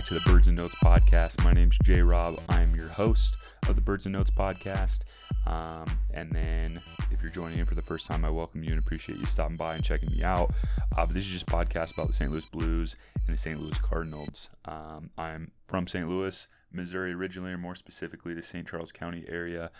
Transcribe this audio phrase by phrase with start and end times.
[0.00, 1.44] back to the Birds and Notes podcast.
[1.44, 2.40] My name's Jay Rob.
[2.48, 3.36] I am your host
[3.68, 5.00] of the Birds and Notes podcast.
[5.46, 6.80] Um, and then,
[7.10, 9.58] if you're joining in for the first time, I welcome you and appreciate you stopping
[9.58, 10.54] by and checking me out.
[10.96, 12.30] Uh, but this is just a podcast about the St.
[12.30, 12.96] Louis Blues
[13.26, 13.60] and the St.
[13.60, 14.48] Louis Cardinals.
[14.64, 16.08] Um, I'm from St.
[16.08, 18.66] Louis, Missouri originally, or more specifically the St.
[18.66, 19.70] Charles County area.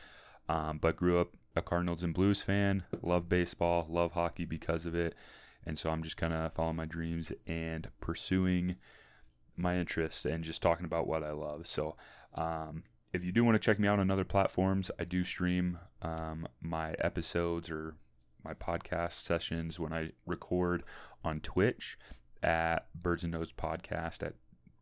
[0.51, 2.83] Um, but grew up a Cardinals and Blues fan.
[3.01, 5.15] Love baseball, love hockey because of it.
[5.65, 8.77] And so I'm just kind of following my dreams and pursuing
[9.57, 11.67] my interests and just talking about what I love.
[11.67, 11.97] So,
[12.35, 15.79] um, if you do want to check me out on other platforms, I do stream
[16.01, 17.97] um, my episodes or
[18.45, 20.85] my podcast sessions when I record
[21.25, 21.99] on Twitch
[22.43, 24.35] at Birds and Notes Podcast at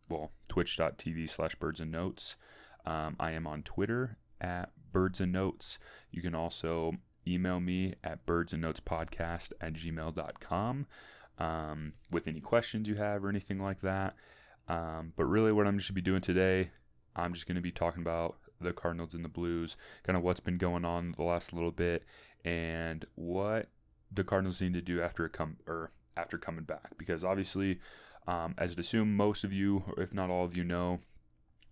[0.09, 2.37] well twitch.tv slash birds and notes.
[2.85, 5.79] Um, I am on Twitter at birds and notes.
[6.11, 6.95] You can also
[7.27, 10.87] email me at birds and notes podcast at gmail.com
[11.39, 14.15] um, with any questions you have or anything like that.
[14.69, 16.71] Um, but really, what I'm just going to be doing today,
[17.17, 20.41] I'm just going to be talking about the Cardinals and the Blues, kind of what's
[20.41, 22.05] been going on the last little bit,
[22.45, 23.69] and what
[24.13, 26.99] the Cardinals need to do after it come or after coming back.
[26.99, 27.81] Because obviously,
[28.27, 31.01] um, as I'd assume most of you, or if not all of you, know,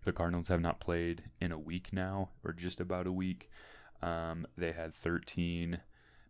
[0.04, 3.50] the Cardinals have not played in a week now, or just about a week.
[4.02, 5.80] Um, they had 13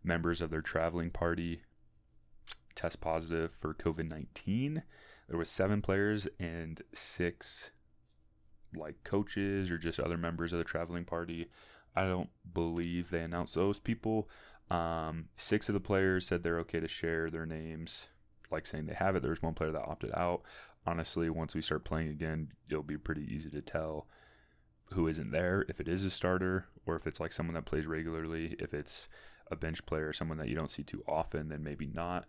[0.03, 1.61] members of their traveling party
[2.75, 4.83] test positive for COVID 19.
[5.27, 7.71] There was seven players and six
[8.75, 11.49] like coaches or just other members of the traveling party.
[11.95, 14.29] I don't believe they announced those people.
[14.69, 18.07] Um, six of the players said they're okay to share their names,
[18.51, 19.23] like saying they have it.
[19.23, 20.43] There's one player that opted out.
[20.85, 24.07] Honestly, once we start playing again, it'll be pretty easy to tell
[24.93, 27.85] who isn't there, if it is a starter, or if it's like someone that plays
[27.85, 28.55] regularly.
[28.59, 29.09] If it's
[29.51, 32.25] a bench player, someone that you don't see too often, then maybe not.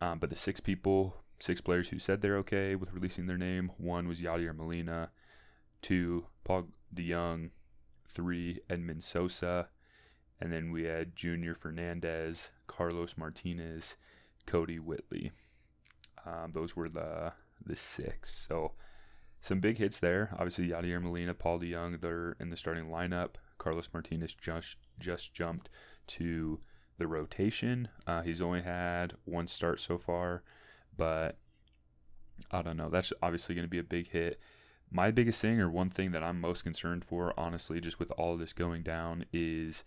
[0.00, 3.72] Um, but the six people, six players who said they're okay with releasing their name
[3.76, 5.10] one was Yadier Molina,
[5.82, 7.50] two, Paul DeJong,
[8.08, 9.68] three, Edmundo Sosa,
[10.40, 13.96] and then we had Junior Fernandez, Carlos Martinez,
[14.46, 15.32] Kodi Whitley.
[16.26, 17.32] Um, those were the
[17.64, 18.34] the six.
[18.34, 18.72] So
[19.40, 20.30] some big hits there.
[20.32, 23.34] Obviously, Yadier Molina, Paul DeJong, they're in the starting lineup.
[23.58, 25.70] Carlos Martinez just just jumped
[26.06, 26.60] to
[26.98, 27.88] the rotation.
[28.06, 30.42] Uh, he's only had one start so far,
[30.96, 31.38] but
[32.50, 32.88] I don't know.
[32.88, 34.40] That's obviously going to be a big hit.
[34.90, 38.34] My biggest thing, or one thing that I'm most concerned for, honestly, just with all
[38.34, 39.84] of this going down, is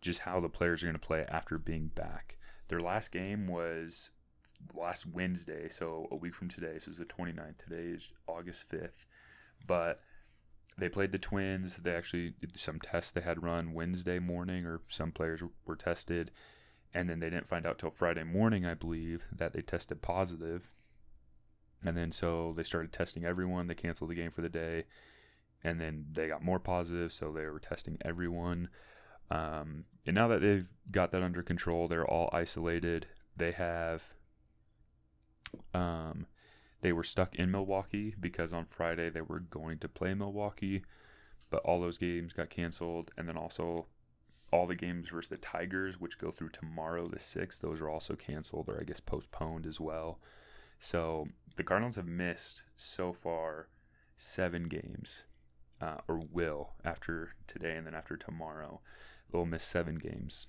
[0.00, 2.38] just how the players are going to play after being back.
[2.68, 4.10] Their last game was
[4.74, 6.72] last Wednesday, so a week from today.
[6.72, 7.58] This is the 29th.
[7.58, 9.06] Today is August 5th.
[9.66, 10.00] But
[10.78, 11.76] they played the Twins.
[11.76, 16.30] They actually did some tests they had run Wednesday morning, or some players were tested,
[16.94, 20.70] and then they didn't find out till Friday morning, I believe, that they tested positive.
[21.84, 23.66] And then so they started testing everyone.
[23.66, 24.84] They canceled the game for the day,
[25.62, 28.68] and then they got more positive, so they were testing everyone.
[29.30, 33.06] Um, and now that they've got that under control, they're all isolated.
[33.36, 34.04] They have
[35.72, 36.26] um,
[36.80, 40.84] they were stuck in Milwaukee because on Friday they were going to play Milwaukee,
[41.50, 43.10] but all those games got canceled.
[43.16, 43.86] And then also
[44.54, 48.14] all the games versus the Tigers, which go through tomorrow, the 6th, those are also
[48.14, 50.20] canceled or I guess postponed as well.
[50.78, 51.26] So
[51.56, 53.66] the Cardinals have missed so far
[54.14, 55.24] seven games,
[55.80, 58.80] uh, or will after today and then after tomorrow.
[59.32, 60.46] They'll miss seven games.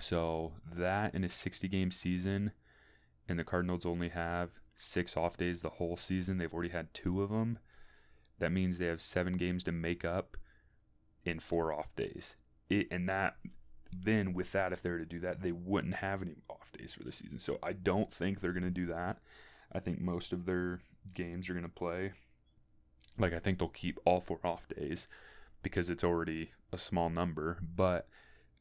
[0.00, 2.50] So that in a 60 game season
[3.28, 6.38] and the Cardinals only have six off days the whole season.
[6.38, 7.60] They've already had two of them.
[8.40, 10.36] That means they have seven games to make up
[11.24, 12.34] in four off days.
[12.68, 13.36] It, and that
[13.92, 16.94] then with that, if they were to do that, they wouldn't have any off days
[16.94, 17.38] for the season.
[17.38, 19.18] So I don't think they're going to do that.
[19.72, 20.80] I think most of their
[21.14, 22.12] games are going to play.
[23.18, 25.08] Like I think they'll keep all four off days
[25.62, 28.08] because it's already a small number, but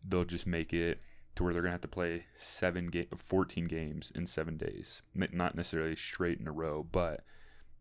[0.08, 1.02] they'll just make it
[1.36, 5.02] to where they're going to have to play seven ga- 14 games in seven days.
[5.14, 7.24] Not necessarily straight in a row, but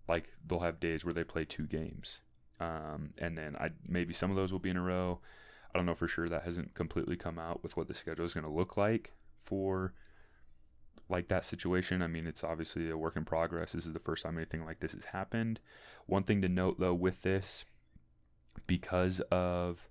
[0.08, 2.20] like they'll have days where they play two games.
[2.60, 5.20] Um, and then I maybe some of those will be in a row.
[5.76, 6.26] I don't know for sure.
[6.26, 9.12] That hasn't completely come out with what the schedule is going to look like
[9.42, 9.92] for
[11.10, 12.00] like that situation.
[12.00, 13.72] I mean, it's obviously a work in progress.
[13.72, 15.60] This is the first time anything like this has happened.
[16.06, 17.66] One thing to note though with this,
[18.66, 19.90] because of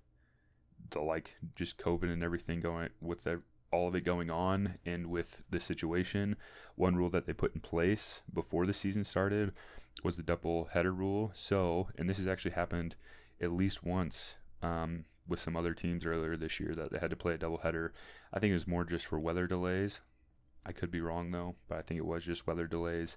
[0.90, 5.06] the like just COVID and everything going with the, all of it going on and
[5.06, 6.34] with the situation,
[6.74, 9.52] one rule that they put in place before the season started
[10.02, 11.30] was the double header rule.
[11.32, 12.96] So, and this has actually happened
[13.40, 14.34] at least once
[14.64, 17.58] um, with some other teams earlier this year that they had to play a double
[17.58, 17.92] header.
[18.32, 20.00] I think it was more just for weather delays.
[20.64, 23.16] I could be wrong though, but I think it was just weather delays.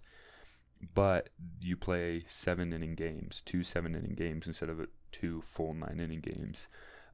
[0.94, 1.30] but
[1.62, 6.22] you play seven inning games, two seven inning games instead of two full nine inning
[6.22, 6.68] games.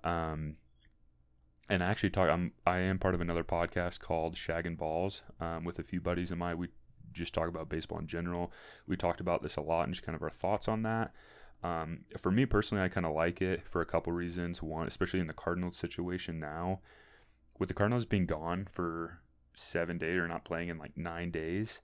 [0.03, 0.57] Um,
[1.69, 2.29] and I actually talk.
[2.29, 6.31] I'm I am part of another podcast called Shagging Balls um, with a few buddies
[6.31, 6.57] of mine.
[6.57, 6.67] We
[7.11, 8.51] just talk about baseball in general.
[8.87, 11.13] We talked about this a lot and just kind of our thoughts on that.
[11.63, 14.61] Um, for me personally, I kind of like it for a couple reasons.
[14.61, 16.81] One, especially in the Cardinals situation now,
[17.57, 19.19] with the Cardinals being gone for
[19.53, 21.81] seven days or not playing in like nine days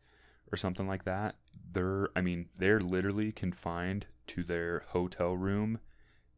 [0.52, 1.36] or something like that,
[1.74, 5.80] they're I mean they're literally confined to their hotel room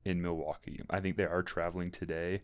[0.06, 0.82] in Milwaukee.
[0.90, 2.44] I think they are traveling today,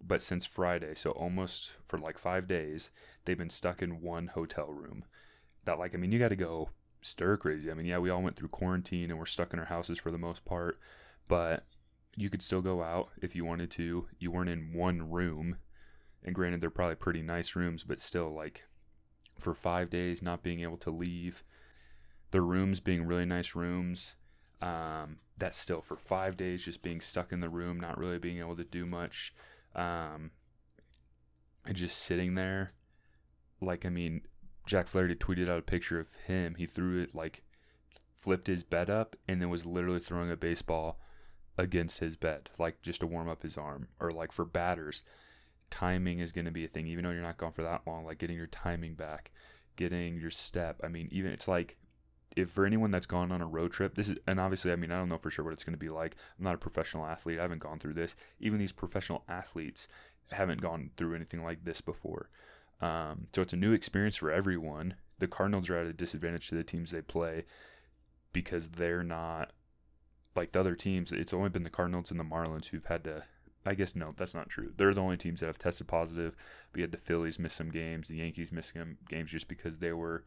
[0.00, 2.90] but since Friday, so almost for like five days,
[3.24, 5.04] they've been stuck in one hotel room.
[5.64, 6.70] That like I mean you got to go
[7.06, 7.70] stir crazy.
[7.70, 10.10] I mean, yeah, we all went through quarantine and we're stuck in our houses for
[10.10, 10.78] the most part,
[11.28, 11.64] but
[12.16, 14.08] you could still go out if you wanted to.
[14.18, 15.58] You weren't in one room.
[16.24, 18.64] And granted, they're probably pretty nice rooms, but still, like,
[19.38, 21.44] for five days, not being able to leave,
[22.32, 24.16] the rooms being really nice rooms,
[24.60, 28.38] um, that's still for five days, just being stuck in the room, not really being
[28.38, 29.34] able to do much,
[29.74, 30.32] um,
[31.64, 32.72] and just sitting there.
[33.60, 34.22] Like, I mean,
[34.66, 36.56] Jack Flaherty tweeted out a picture of him.
[36.56, 37.42] He threw it like
[38.20, 40.98] flipped his bed up and then was literally throwing a baseball
[41.56, 43.88] against his bed, like just to warm up his arm.
[44.00, 45.04] Or like for batters,
[45.70, 48.04] timing is going to be a thing, even though you're not gone for that long.
[48.04, 49.30] Like getting your timing back,
[49.76, 50.80] getting your step.
[50.82, 51.76] I mean, even it's like
[52.36, 54.90] if for anyone that's gone on a road trip, this is, and obviously, I mean,
[54.90, 56.16] I don't know for sure what it's going to be like.
[56.38, 57.38] I'm not a professional athlete.
[57.38, 58.14] I haven't gone through this.
[58.40, 59.88] Even these professional athletes
[60.30, 62.28] haven't gone through anything like this before.
[62.80, 64.94] Um, so it's a new experience for everyone.
[65.18, 67.44] The Cardinals are at a disadvantage to the teams they play
[68.32, 69.52] because they're not
[70.34, 71.12] like the other teams.
[71.12, 73.24] It's only been the Cardinals and the Marlins who've had to.
[73.64, 74.72] I guess no, that's not true.
[74.76, 76.36] They're the only teams that have tested positive.
[76.74, 79.92] We had the Phillies miss some games, the Yankees miss some games just because they
[79.92, 80.24] were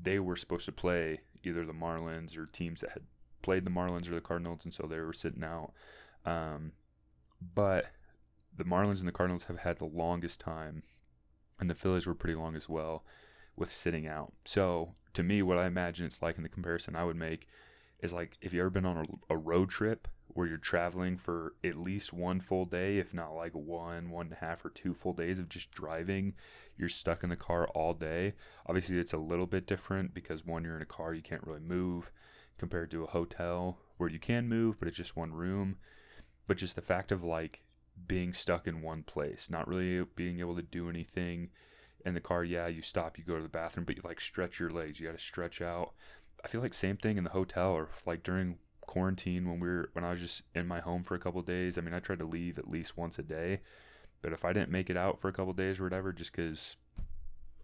[0.00, 3.02] they were supposed to play either the Marlins or teams that had
[3.42, 5.72] played the Marlins or the Cardinals, and so they were sitting out.
[6.24, 6.72] Um,
[7.54, 7.86] but
[8.56, 10.82] the Marlins and the Cardinals have had the longest time
[11.58, 13.04] and the Phillies were pretty long as well
[13.56, 14.32] with sitting out.
[14.44, 17.48] So to me, what I imagine it's like in the comparison I would make
[18.00, 21.54] is like if you ever been on a, a road trip where you're traveling for
[21.64, 24.92] at least one full day, if not like one, one and a half or two
[24.92, 26.34] full days of just driving,
[26.76, 28.34] you're stuck in the car all day.
[28.66, 31.60] Obviously, it's a little bit different because when you're in a car, you can't really
[31.60, 32.10] move
[32.58, 35.76] compared to a hotel where you can move, but it's just one room.
[36.46, 37.62] But just the fact of like
[38.06, 41.50] being stuck in one place, not really being able to do anything
[42.04, 42.44] in the car.
[42.44, 45.00] Yeah, you stop, you go to the bathroom, but you like stretch your legs.
[45.00, 45.92] You got to stretch out.
[46.44, 49.90] I feel like same thing in the hotel or like during quarantine when we were
[49.92, 51.76] when I was just in my home for a couple days.
[51.76, 53.60] I mean, I tried to leave at least once a day,
[54.22, 56.76] but if I didn't make it out for a couple days or whatever, just because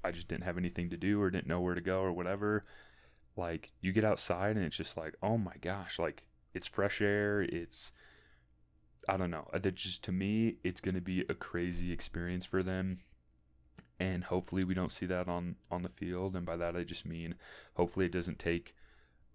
[0.05, 2.65] I just didn't have anything to do or didn't know where to go or whatever,
[3.37, 6.25] like you get outside and it's just like, oh my gosh, like
[6.55, 7.93] it's fresh air, it's
[9.09, 9.49] I don't know.
[9.53, 13.01] That just to me, it's going to be a crazy experience for them,
[13.99, 16.37] and hopefully we don't see that on on the field.
[16.37, 17.35] And by that I just mean
[17.75, 18.75] hopefully it doesn't take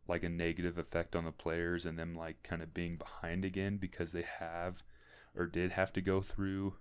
[0.08, 3.78] like a negative effect on the players and them like kind of being behind again
[3.78, 4.84] because they have
[5.36, 6.76] or did have to go through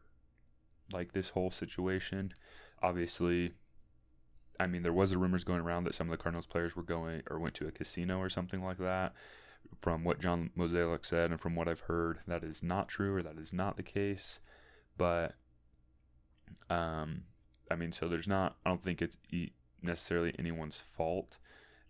[0.92, 2.32] like this whole situation.
[2.82, 3.52] Obviously,
[4.60, 6.82] I mean there was the rumors going around that some of the Cardinals players were
[6.82, 9.12] going or went to a casino or something like that
[9.80, 13.22] from what John Mozeliak said and from what I've heard, that is not true or
[13.22, 14.40] that is not the case.
[14.96, 15.34] But,
[16.70, 17.24] um,
[17.70, 19.18] I mean, so there's not, I don't think it's
[19.82, 21.38] necessarily anyone's fault.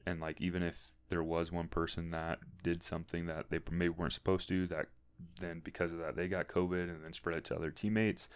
[0.04, 4.12] And like, even if there was one person that did something that they maybe weren't
[4.12, 4.86] supposed to, that
[5.40, 8.28] then because of that they got COVID and then spread it to other teammates.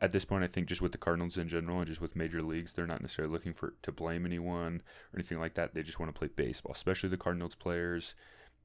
[0.00, 2.42] At this point, I think just with the Cardinals in general and just with major
[2.42, 5.72] leagues, they're not necessarily looking for to blame anyone or anything like that.
[5.72, 8.14] They just want to play baseball, especially the Cardinals players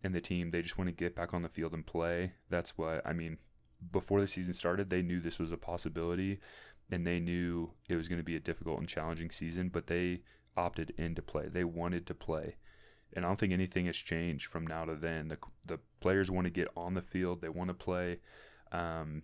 [0.03, 2.33] and the team they just want to get back on the field and play.
[2.49, 3.37] That's what I mean.
[3.91, 6.39] Before the season started, they knew this was a possibility,
[6.91, 9.69] and they knew it was going to be a difficult and challenging season.
[9.69, 10.21] But they
[10.57, 11.47] opted in to play.
[11.47, 12.55] They wanted to play,
[13.13, 15.29] and I don't think anything has changed from now to then.
[15.29, 17.41] The the players want to get on the field.
[17.41, 18.19] They want to play.
[18.71, 19.23] Um,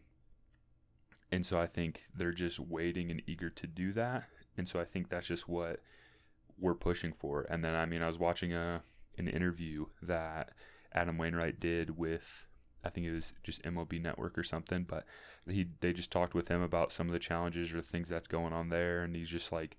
[1.31, 4.23] and so I think they're just waiting and eager to do that.
[4.57, 5.81] And so I think that's just what
[6.57, 7.45] we're pushing for.
[7.49, 8.83] And then I mean, I was watching a
[9.17, 10.51] an interview that
[10.93, 12.47] Adam Wainwright did with
[12.85, 15.05] I think it was just MLB Network or something, but
[15.49, 18.53] he they just talked with him about some of the challenges or things that's going
[18.53, 19.75] on there, and he's just like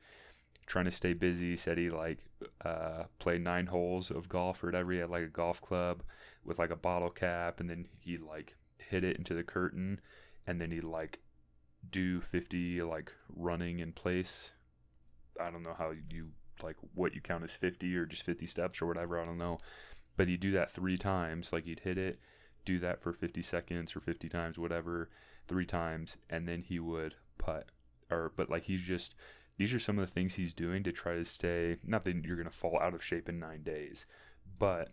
[0.66, 1.50] trying to stay busy.
[1.50, 2.18] He said he like
[2.64, 4.92] uh, played nine holes of golf or whatever.
[4.92, 6.02] He had like a golf club
[6.44, 10.00] with like a bottle cap, and then he like hit it into the curtain,
[10.44, 11.20] and then he like
[11.88, 14.50] do fifty like running in place.
[15.40, 16.30] I don't know how you
[16.62, 19.20] like what you count as 50 or just 50 steps or whatever.
[19.20, 19.58] I don't know.
[20.16, 21.52] But he'd do that three times.
[21.52, 22.18] Like he'd hit it,
[22.64, 25.10] do that for 50 seconds or 50 times, whatever,
[25.48, 27.70] three times, and then he would putt.
[28.10, 29.14] Or, but like he's just,
[29.56, 32.36] these are some of the things he's doing to try to stay, not that you're
[32.36, 34.06] going to fall out of shape in nine days,
[34.58, 34.90] but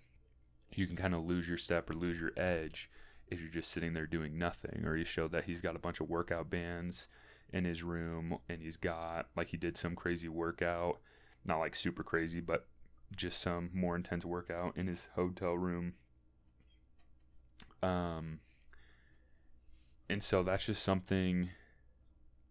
[0.74, 2.90] you can kind of lose your step or lose your edge
[3.28, 4.84] if you're just sitting there doing nothing.
[4.86, 7.08] Or he showed that he's got a bunch of workout bands
[7.52, 11.00] in his room and he's got, like, he did some crazy workout,
[11.46, 12.68] not like super crazy, but
[13.16, 15.94] just some more intense workout in his hotel room.
[17.82, 18.40] Um,
[20.10, 21.50] and so that's just something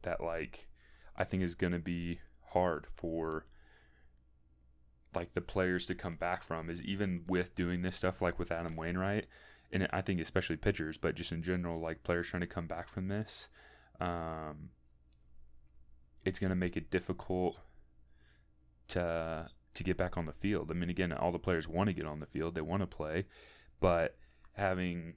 [0.02, 0.68] that like
[1.16, 2.20] I think is going to be
[2.50, 3.46] hard for
[5.14, 8.50] like the players to come back from is even with doing this stuff like with
[8.50, 9.26] Adam Wainwright
[9.70, 12.88] and I think especially pitchers but just in general like players trying to come back
[12.88, 13.48] from this
[14.00, 14.70] um,
[16.24, 17.58] it's going to make it difficult
[18.92, 20.70] to to get back on the field.
[20.70, 22.86] I mean again all the players want to get on the field, they want to
[22.86, 23.26] play,
[23.80, 24.16] but
[24.54, 25.14] having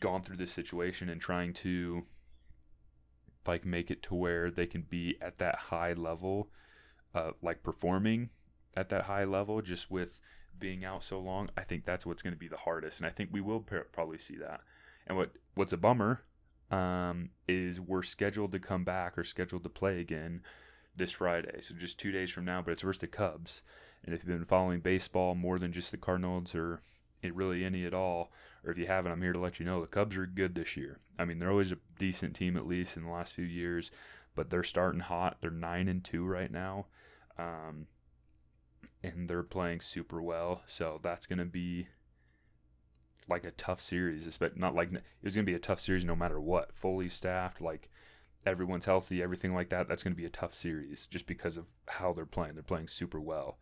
[0.00, 2.04] gone through this situation and trying to
[3.46, 6.50] like make it to where they can be at that high level
[7.14, 8.30] uh, like performing
[8.76, 10.20] at that high level just with
[10.58, 13.00] being out so long i think that's what's going to be the hardest.
[13.00, 14.60] And i think we will probably see that.
[15.06, 16.22] And what what's a bummer
[16.70, 20.42] um, is we're scheduled to come back or scheduled to play again
[20.96, 23.62] this friday so just two days from now but it's versus the cubs
[24.04, 26.82] and if you've been following baseball more than just the cardinals or
[27.30, 28.32] really any at all,
[28.64, 30.76] or if you haven't, I'm here to let you know the Cubs are good this
[30.76, 30.98] year.
[31.18, 33.90] I mean, they're always a decent team at least in the last few years,
[34.34, 35.36] but they're starting hot.
[35.40, 36.86] They're nine and two right now,
[37.38, 37.86] um,
[39.04, 40.62] and they're playing super well.
[40.66, 41.88] So that's gonna be
[43.28, 44.36] like a tough series.
[44.36, 46.74] But not like it was gonna be a tough series no matter what.
[46.74, 47.88] Fully staffed, like
[48.44, 49.88] everyone's healthy, everything like that.
[49.88, 52.54] That's gonna be a tough series just because of how they're playing.
[52.54, 53.58] They're playing super well.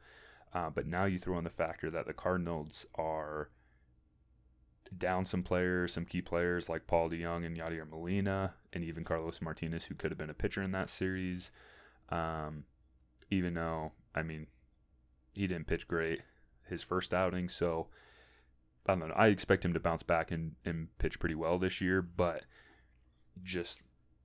[0.52, 3.50] Uh, but now you throw in the factor that the Cardinals are
[4.96, 9.40] down some players, some key players like Paul DeJong and Yadier Molina, and even Carlos
[9.40, 11.50] Martinez, who could have been a pitcher in that series.
[12.08, 12.64] Um,
[13.30, 14.48] even though, I mean,
[15.34, 16.22] he didn't pitch great
[16.68, 17.88] his first outing, so
[18.86, 19.14] I don't know.
[19.14, 22.44] I expect him to bounce back and, and pitch pretty well this year, but
[23.42, 23.80] just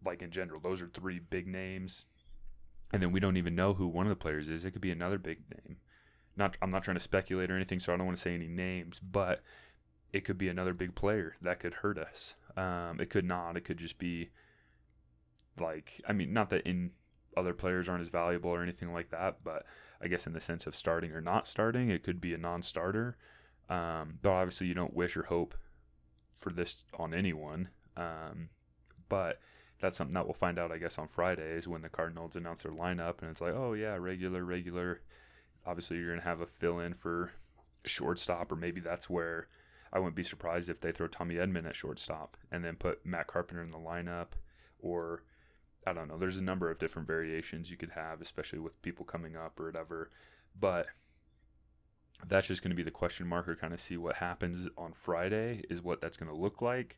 [0.05, 2.05] like in general, those are three big names.
[2.93, 4.63] And then we don't even know who one of the players is.
[4.63, 5.77] It could be another big name
[6.37, 8.47] not I'm not trying to speculate or anything, so I don't want to say any
[8.47, 9.41] names, but
[10.13, 12.35] it could be another big player that could hurt us.
[12.55, 13.57] Um, it could not.
[13.57, 14.29] It could just be
[15.59, 16.91] like I mean, not that in
[17.37, 19.65] other players aren't as valuable or anything like that, but
[20.01, 23.17] I guess in the sense of starting or not starting, it could be a non-starter.
[23.69, 25.55] Um, but obviously, you don't wish or hope
[26.37, 27.69] for this on anyone.
[27.97, 28.49] Um,
[29.09, 29.39] but
[29.79, 32.71] that's something that we'll find out, I guess, on Fridays when the Cardinals announce their
[32.71, 35.01] lineup, and it's like, oh yeah, regular, regular
[35.65, 37.31] obviously you're going to have a fill in for
[37.85, 39.47] shortstop, or maybe that's where
[39.91, 43.27] I wouldn't be surprised if they throw Tommy Edman at shortstop and then put Matt
[43.27, 44.29] Carpenter in the lineup,
[44.79, 45.23] or
[45.87, 46.17] I don't know.
[46.17, 49.67] There's a number of different variations you could have, especially with people coming up or
[49.67, 50.11] whatever.
[50.59, 50.87] But
[52.27, 54.93] that's just going to be the question mark or kind of see what happens on
[54.93, 56.97] Friday is what that's going to look like.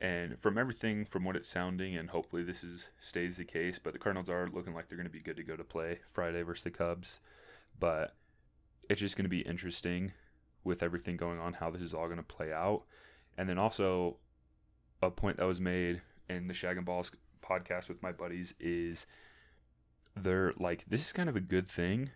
[0.00, 3.92] And from everything, from what it's sounding, and hopefully this is stays the case, but
[3.92, 6.42] the Cardinals are looking like they're going to be good to go to play Friday
[6.42, 7.18] versus the Cubs.
[7.78, 8.14] But
[8.88, 10.12] it's just going to be interesting
[10.62, 12.84] with everything going on, how this is all going to play out.
[13.36, 14.18] And then also,
[15.02, 17.10] a point that was made in the Shag and Balls
[17.42, 19.06] podcast with my buddies is
[20.16, 22.10] they're like, this is kind of a good thing.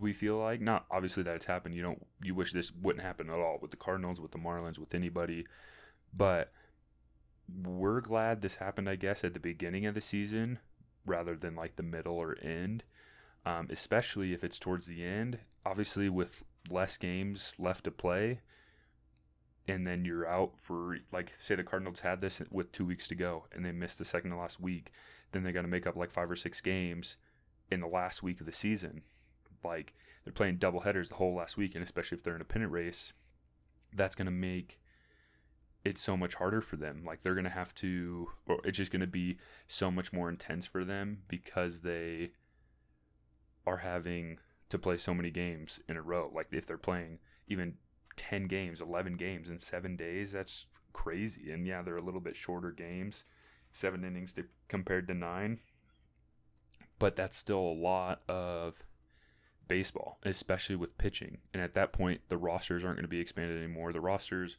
[0.00, 1.74] We feel like not obviously that it's happened.
[1.74, 4.78] You don't you wish this wouldn't happen at all with the Cardinals, with the Marlins,
[4.78, 5.46] with anybody,
[6.12, 6.52] but
[7.48, 8.88] we're glad this happened.
[8.88, 10.58] I guess at the beginning of the season
[11.06, 12.84] rather than like the middle or end
[13.46, 15.38] um, especially if it's towards the end.
[15.66, 18.40] Obviously, with less games left to play,
[19.66, 23.14] and then you're out for like say the Cardinals had this with two weeks to
[23.14, 24.92] go, and they missed the second to last week.
[25.32, 27.16] Then they got to make up like five or six games
[27.70, 29.02] in the last week of the season.
[29.62, 32.46] Like they're playing double headers the whole last week, and especially if they're in a
[32.46, 33.12] pennant race,
[33.92, 34.78] that's going to make
[35.84, 37.04] it so much harder for them.
[37.04, 39.38] Like they're going to have to, or it's just going to be
[39.68, 42.32] so much more intense for them because they
[43.66, 44.38] are having
[44.70, 46.30] to play so many games in a row.
[46.34, 47.74] Like if they're playing even
[48.16, 51.50] 10 games, 11 games in seven days, that's crazy.
[51.50, 53.24] And yeah, they're a little bit shorter games,
[53.70, 55.60] seven innings to, compared to nine.
[56.98, 58.82] But that's still a lot of
[59.68, 61.38] baseball, especially with pitching.
[61.52, 63.92] And at that point, the rosters aren't going to be expanded anymore.
[63.92, 64.56] The rosters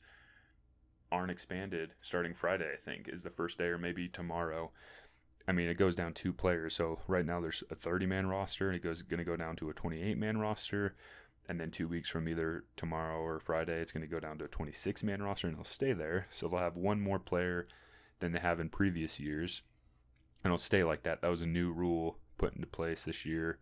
[1.16, 4.72] aren't expanded starting Friday, I think, is the first day, or maybe tomorrow.
[5.48, 6.76] I mean, it goes down two players.
[6.76, 9.56] So right now there's a 30 man roster, and it goes going to go down
[9.58, 10.96] to a 28 man roster.
[11.48, 14.46] And then two weeks from either tomorrow or Friday, it's going to go down to
[14.46, 16.28] a 26 man roster, and they'll stay there.
[16.32, 17.68] So they'll have one more player
[18.20, 19.62] than they have in previous years,
[20.44, 21.22] and it'll stay like that.
[21.22, 23.60] That was a new rule put into place this year,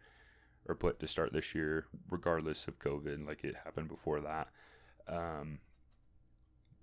[0.65, 4.47] or put to start this year, regardless of COVID, like it happened before that.
[5.07, 5.59] Um,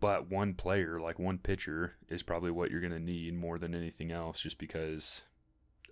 [0.00, 3.74] but one player, like one pitcher, is probably what you're going to need more than
[3.74, 5.22] anything else just because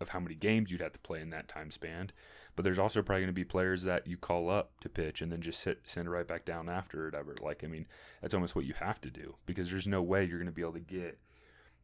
[0.00, 2.10] of how many games you'd have to play in that time span.
[2.56, 5.30] But there's also probably going to be players that you call up to pitch and
[5.30, 7.34] then just sit, send it right back down after whatever.
[7.40, 7.86] Like, I mean,
[8.20, 10.62] that's almost what you have to do because there's no way you're going to be
[10.62, 11.18] able to get,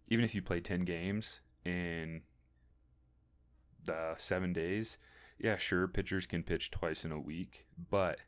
[0.08, 2.22] even if you play 10 games in
[3.84, 4.98] the seven days,
[5.38, 8.18] yeah, sure, pitchers can pitch twice in a week, but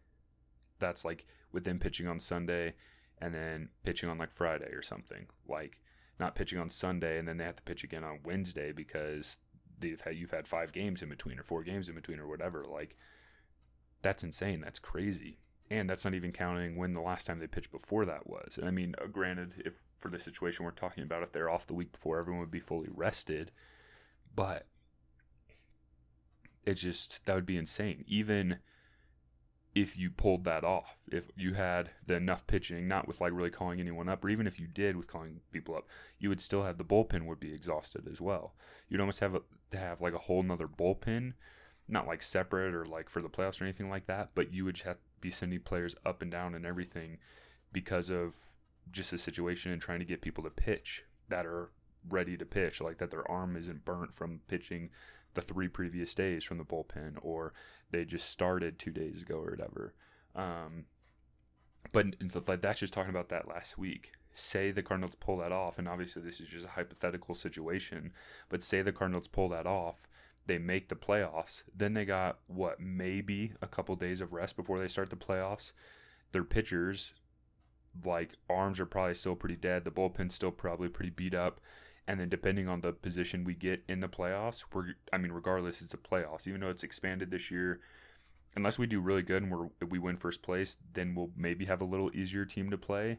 [0.79, 2.75] that's like with them pitching on Sunday
[3.21, 5.27] and then pitching on like Friday or something.
[5.49, 5.81] Like
[6.19, 9.37] not pitching on Sunday and then they have to pitch again on Wednesday because
[9.79, 12.65] they've had you've had five games in between or four games in between or whatever.
[12.65, 12.97] Like
[14.03, 14.61] that's insane.
[14.61, 15.39] That's crazy.
[15.69, 18.57] And that's not even counting when the last time they pitched before that was.
[18.57, 21.67] And I mean, uh, granted, if for the situation we're talking about, if they're off
[21.67, 23.51] the week before, everyone would be fully rested.
[24.35, 24.67] But
[26.65, 28.05] it just that would be insane.
[28.07, 28.59] Even
[29.77, 33.51] if you pulled that off, if you had the enough pitching, not with like really
[33.51, 35.87] calling anyone up, or even if you did with calling people up,
[36.19, 38.55] you would still have the bullpen would be exhausted as well.
[38.89, 39.43] You'd almost have a,
[39.73, 41.35] to have like a whole nother bullpen,
[41.87, 44.77] not like separate or like for the playoffs or anything like that, but you would
[44.77, 47.19] just have to be sending players up and down and everything
[47.71, 48.37] because of
[48.91, 51.71] just the situation and trying to get people to pitch that are
[52.09, 54.89] ready to pitch, like that their arm isn't burnt from pitching
[55.35, 57.53] the three previous days from the bullpen, or
[57.91, 59.95] they just started two days ago or whatever.
[60.35, 60.87] Um,
[61.93, 62.07] but
[62.47, 64.13] like that's just talking about that last week.
[64.35, 68.13] Say the Cardinals pull that off, and obviously this is just a hypothetical situation,
[68.51, 70.07] but say the Cardinals pull that off,
[70.47, 74.79] they make the playoffs, then they got what maybe a couple days of rest before
[74.79, 75.73] they start the playoffs.
[76.33, 77.15] Their pitchers,
[78.05, 79.85] like arms, are probably still pretty dead.
[79.85, 81.61] The bullpen's still probably pretty beat up
[82.09, 85.83] and then depending on the position we get in the playoffs, we're I mean, regardless,
[85.83, 86.47] it's a playoffs.
[86.47, 87.81] Even though it's expanded this year,
[88.55, 91.81] unless we do really good and we we win first place, then we'll maybe have
[91.81, 93.19] a little easier team to play.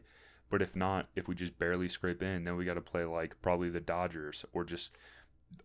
[0.50, 3.40] But if not, if we just barely scrape in, then we got to play like
[3.42, 4.90] probably the Dodgers or just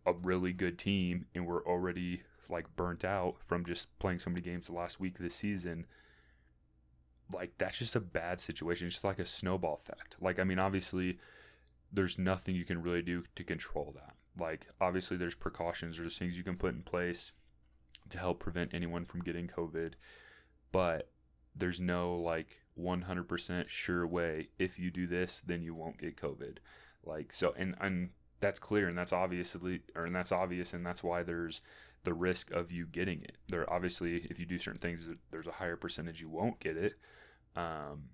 [0.05, 4.41] a really good team, and we're already like burnt out from just playing so many
[4.41, 5.85] games the last week of the season.
[7.33, 8.87] Like that's just a bad situation.
[8.87, 10.17] It's just like a snowball effect.
[10.19, 11.19] Like I mean, obviously
[11.93, 14.15] there's nothing you can really do to control that.
[14.37, 17.33] Like, obviously, there's precautions, or there's things you can put in place
[18.09, 19.93] to help prevent anyone from getting COVID,
[20.71, 21.11] but
[21.55, 26.57] there's no like 100% sure way if you do this, then you won't get COVID.
[27.05, 31.03] Like, so, and, and that's clear and that's obviously, or and that's obvious, and that's
[31.03, 31.61] why there's
[32.03, 33.37] the risk of you getting it.
[33.47, 36.95] There, obviously, if you do certain things, there's a higher percentage you won't get it.
[37.55, 38.09] Um,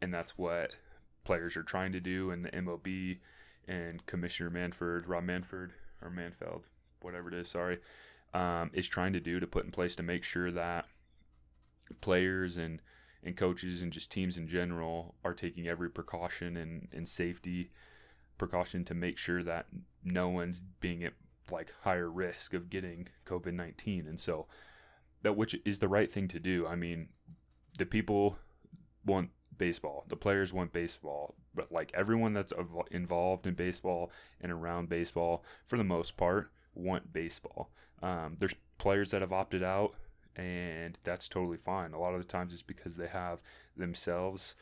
[0.00, 0.72] and that's what
[1.24, 3.18] players are trying to do, and the MLB
[3.68, 6.62] and Commissioner Manford, Rob Manford or Manfeld,
[7.00, 7.78] whatever it is, sorry,
[8.34, 10.86] um, is trying to do to put in place to make sure that
[12.00, 12.80] players and
[13.24, 17.70] and coaches and just teams in general are taking every precaution and, and safety
[18.36, 19.66] precaution to make sure that
[20.02, 21.12] no one's being at
[21.48, 24.06] like higher risk of getting COVID nineteen.
[24.08, 24.46] And so
[25.22, 26.66] that which is the right thing to do.
[26.66, 27.08] I mean,
[27.78, 28.38] the people
[29.04, 30.04] want baseball.
[30.08, 32.52] The players want baseball, but like everyone that's
[32.90, 34.10] involved in baseball
[34.40, 37.70] and around baseball, for the most part, want baseball.
[38.02, 39.94] Um, there's players that have opted out,
[40.36, 41.92] and that's totally fine.
[41.92, 43.40] A lot of the times it's because they have
[43.76, 44.54] themselves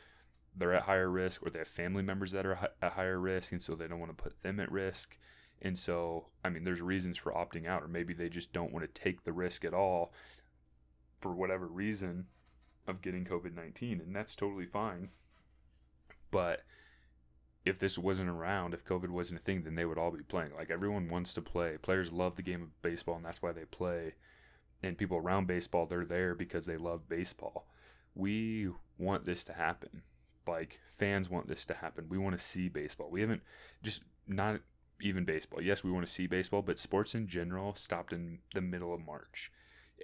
[0.55, 3.61] they're at higher risk or they have family members that are at higher risk and
[3.61, 5.17] so they don't want to put them at risk
[5.61, 8.83] and so i mean there's reasons for opting out or maybe they just don't want
[8.83, 10.11] to take the risk at all
[11.19, 12.25] for whatever reason
[12.87, 15.09] of getting COVID 19, and that's totally fine.
[16.31, 16.61] But
[17.65, 20.51] if this wasn't around, if COVID wasn't a thing, then they would all be playing.
[20.55, 21.77] Like everyone wants to play.
[21.81, 24.13] Players love the game of baseball, and that's why they play.
[24.81, 27.67] And people around baseball, they're there because they love baseball.
[28.15, 30.01] We want this to happen.
[30.47, 32.07] Like fans want this to happen.
[32.09, 33.09] We want to see baseball.
[33.11, 33.43] We haven't
[33.83, 34.61] just not
[34.99, 35.61] even baseball.
[35.61, 39.05] Yes, we want to see baseball, but sports in general stopped in the middle of
[39.05, 39.51] March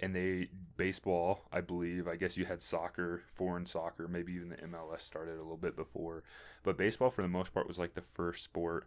[0.02, 4.56] and they baseball i believe i guess you had soccer foreign soccer maybe even the
[4.56, 6.22] mls started a little bit before.
[6.62, 8.86] But baseball for the most part was like the first sport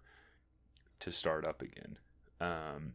[1.00, 1.98] to start up again
[2.42, 2.94] um,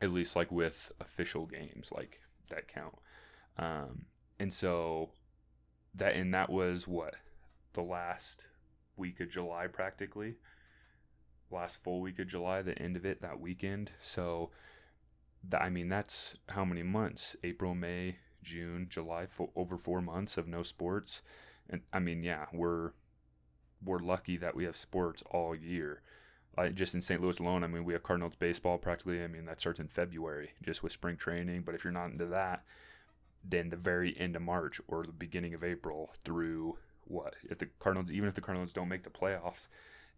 [0.00, 2.94] at least like with official games like that count.
[3.58, 4.06] Um,
[4.38, 5.10] and so
[5.94, 7.16] that and that was what
[7.74, 8.46] the last
[8.96, 10.36] week of july practically?
[11.50, 13.92] Last full week of July, the end of it that weekend.
[14.00, 14.50] So,
[15.52, 17.36] I mean, that's how many months?
[17.42, 21.22] April, May, June, July, fo- over four months of no sports.
[21.68, 22.92] And I mean, yeah, we're
[23.84, 26.02] we're lucky that we have sports all year.
[26.56, 27.20] Uh, just in St.
[27.20, 29.22] Louis alone, I mean, we have Cardinals baseball practically.
[29.24, 31.62] I mean, that starts in February, just with spring training.
[31.62, 32.62] But if you're not into that,
[33.42, 37.68] then the very end of March or the beginning of April through what if the
[37.80, 39.68] Cardinals, even if the Cardinals don't make the playoffs,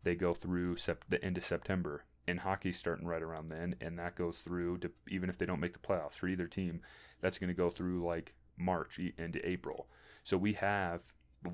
[0.02, 2.04] they go through sep- the end of September.
[2.26, 5.60] And hockey's starting right around then, and that goes through to even if they don't
[5.60, 6.80] make the playoffs for either team,
[7.20, 9.88] that's going to go through like March into April.
[10.22, 11.02] So we have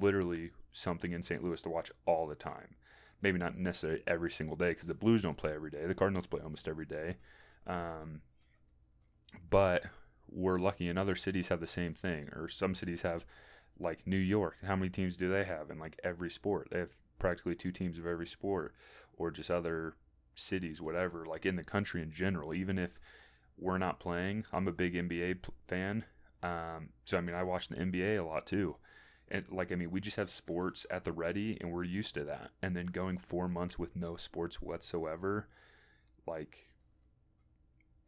[0.01, 1.43] literally something in St.
[1.43, 2.77] Louis to watch all the time.
[3.23, 5.87] Maybe not necessarily every single day because the Blues don't play every day.
[5.87, 7.17] The Cardinals play almost every day.
[7.67, 8.23] Um,
[9.51, 9.85] but
[10.31, 13.25] we're lucky, and other cities have the same thing, or some cities have
[13.79, 14.57] like New York.
[14.65, 16.69] How many teams do they have in like every sport?
[16.71, 18.75] They have practically two teams of every sport,
[19.17, 19.95] or just other
[20.41, 22.55] cities, whatever, like in the country in general.
[22.55, 22.99] Even if
[23.59, 26.05] we're not playing, I'm a big NBA fan.
[26.43, 28.77] Um, so I mean, I watch the NBA a lot too
[29.31, 32.25] and like I mean, we just have sports at the ready, and we're used to
[32.25, 32.51] that.
[32.61, 35.49] And then going four months with no sports whatsoever,
[36.27, 36.67] like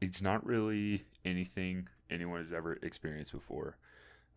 [0.01, 3.77] it's not really anything anyone has ever experienced before.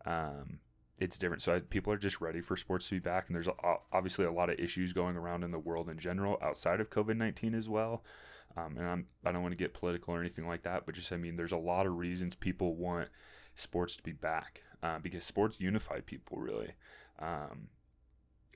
[0.04, 0.60] Um,
[0.98, 1.42] it's different.
[1.42, 3.52] So I, people are just ready for sports to be back, and there's a,
[3.92, 7.16] obviously a lot of issues going around in the world in general outside of COVID
[7.16, 8.02] nineteen as well.
[8.56, 11.12] Um, and I'm I don't want to get political or anything like that, but just
[11.12, 13.08] I mean, there's a lot of reasons people want
[13.54, 16.72] sports to be back uh, because sports unify people really.
[17.18, 17.68] Um,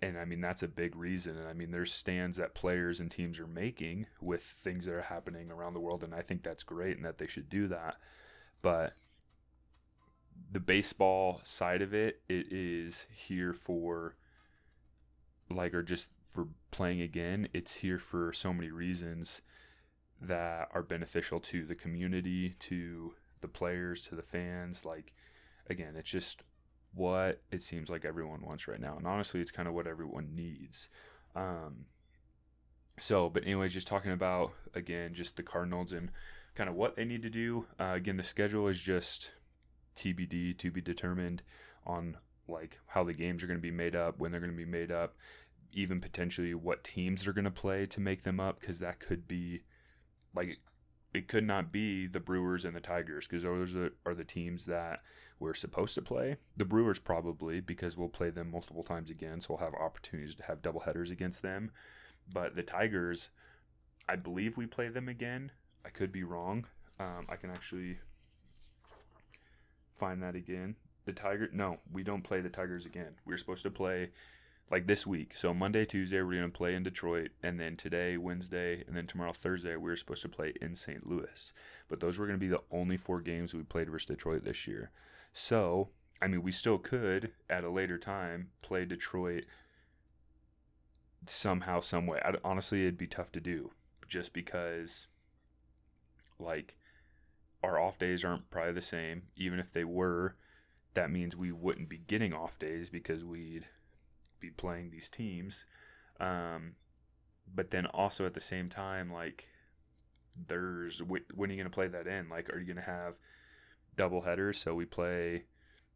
[0.03, 1.37] and I mean that's a big reason.
[1.37, 5.03] And I mean there's stands that players and teams are making with things that are
[5.03, 7.96] happening around the world, and I think that's great and that they should do that.
[8.62, 8.94] But
[10.53, 14.16] the baseball side of it, it is here for
[15.48, 17.48] like or just for playing again.
[17.53, 19.40] It's here for so many reasons
[20.20, 24.85] that are beneficial to the community, to the players, to the fans.
[24.85, 25.12] Like
[25.68, 26.42] again, it's just
[26.94, 28.96] what it seems like everyone wants right now.
[28.96, 30.88] And honestly, it's kind of what everyone needs.
[31.35, 31.87] Um,
[32.98, 36.11] so, but anyway, just talking about again, just the Cardinals and
[36.55, 37.66] kind of what they need to do.
[37.79, 39.31] Uh, again, the schedule is just
[40.00, 41.42] TBD to be determined
[41.86, 42.16] on
[42.48, 44.64] like how the games are going to be made up, when they're going to be
[44.64, 45.14] made up,
[45.72, 49.28] even potentially what teams are going to play to make them up, because that could
[49.28, 49.62] be
[50.34, 50.58] like
[51.12, 54.66] it could not be the Brewers and the Tigers because those are, are the teams
[54.66, 55.02] that
[55.38, 56.36] we're supposed to play.
[56.56, 60.44] The Brewers probably because we'll play them multiple times again, so we'll have opportunities to
[60.44, 61.72] have double headers against them.
[62.32, 63.30] But the Tigers,
[64.08, 65.50] I believe we play them again.
[65.84, 66.66] I could be wrong.
[67.00, 67.98] Um, I can actually
[70.00, 70.76] find that again.
[71.04, 73.14] The Tiger, no, we don't play the Tigers again.
[73.24, 74.10] We we're supposed to play
[74.70, 75.36] like this week.
[75.36, 79.06] So Monday, Tuesday, we're going to play in Detroit, and then today, Wednesday, and then
[79.06, 81.06] tomorrow, Thursday, we are supposed to play in St.
[81.06, 81.52] Louis.
[81.88, 84.66] But those were going to be the only four games we played versus Detroit this
[84.66, 84.90] year.
[85.32, 85.90] So,
[86.22, 89.44] I mean, we still could at a later time play Detroit
[91.26, 92.20] somehow, some way.
[92.44, 93.70] Honestly, it'd be tough to do
[94.06, 95.08] just because,
[96.38, 96.76] like,
[97.62, 99.23] our off days aren't probably the same.
[99.37, 100.37] Even if they were,
[100.94, 103.66] that means we wouldn't be getting off days because we'd
[104.40, 105.66] be playing these teams.
[106.18, 106.75] Um,
[107.53, 109.49] but then also at the same time, like,
[110.37, 112.29] there's when are you going to play that in?
[112.29, 113.14] Like, are you going to have
[113.96, 114.59] double headers?
[114.59, 115.44] So we play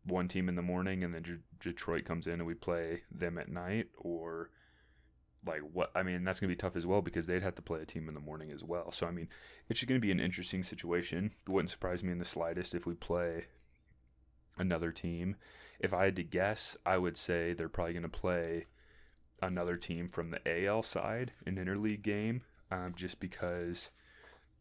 [0.05, 3.49] one team in the morning and then Detroit comes in and we play them at
[3.49, 4.51] night, or
[5.47, 5.91] like what?
[5.95, 7.87] I mean, that's going to be tough as well because they'd have to play a
[7.87, 8.93] team in the morning as well.
[8.93, 9.29] So I mean,
[9.69, 11.33] it's going to be an interesting situation.
[11.47, 13.47] It wouldn't surprise me in the slightest if we play
[14.59, 15.37] another team
[15.85, 18.67] if I had to guess, I would say they're probably going to play
[19.43, 23.91] another team from the AL side, an interleague game, um, just because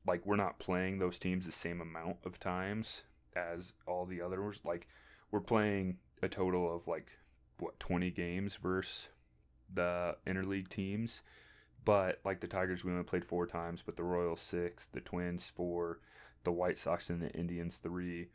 [0.06, 3.04] like we're not playing those teams the same amount of times
[3.36, 4.60] as all the others.
[4.66, 4.88] Like
[5.32, 7.08] we're playing a total of like
[7.60, 9.10] what 20 games versus
[9.74, 11.24] the interleague teams.
[11.86, 15.52] But like the Tigers, we only played four times, but the Royals six, the Twins
[15.54, 16.00] four,
[16.44, 18.30] the White Sox and the Indians three.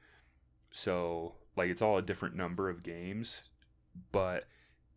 [0.73, 3.43] So like it's all a different number of games,
[4.13, 4.45] but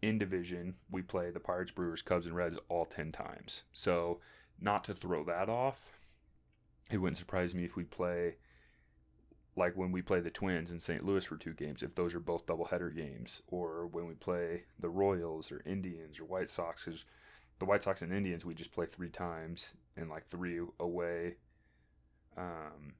[0.01, 3.63] in division we play the Pirates, Brewers, Cubs, and Reds all ten times.
[3.71, 4.19] So
[4.59, 5.97] not to throw that off,
[6.89, 8.35] it wouldn't surprise me if we play
[9.55, 11.05] like when we play the Twins in St.
[11.05, 14.89] Louis for two games, if those are both doubleheader games, or when we play the
[14.89, 17.05] Royals or Indians or White Sox, because
[17.59, 21.35] the White Sox and Indians we just play three times and like three away.
[22.37, 22.93] Um,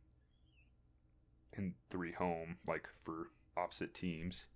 [1.56, 4.48] and three home, like for opposite teams.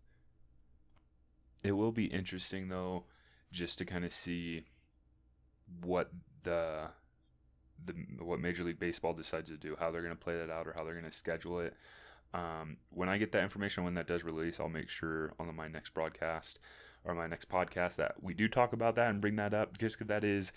[1.64, 3.06] It will be interesting though,
[3.52, 4.66] just to kind of see
[5.82, 6.12] what
[6.44, 6.90] the
[7.84, 10.68] the what Major League Baseball decides to do, how they're going to play that out,
[10.68, 11.76] or how they're going to schedule it.
[12.34, 15.68] Um, when I get that information, when that does release, I'll make sure on my
[15.68, 16.60] next broadcast
[17.06, 19.98] or my next podcast that we do talk about that and bring that up just
[19.98, 20.52] because that is,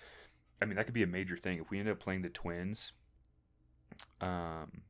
[0.61, 2.92] I mean, that could be a major thing if we end up playing the Twins.
[4.20, 4.83] Um,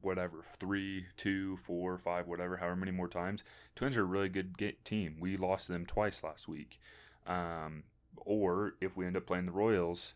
[0.00, 3.42] whatever three, two, four, five, whatever, however many more times.
[3.74, 4.54] Twins are a really good
[4.84, 5.16] team.
[5.20, 6.78] We lost them twice last week.
[7.26, 7.84] Um,
[8.16, 10.14] or if we end up playing the Royals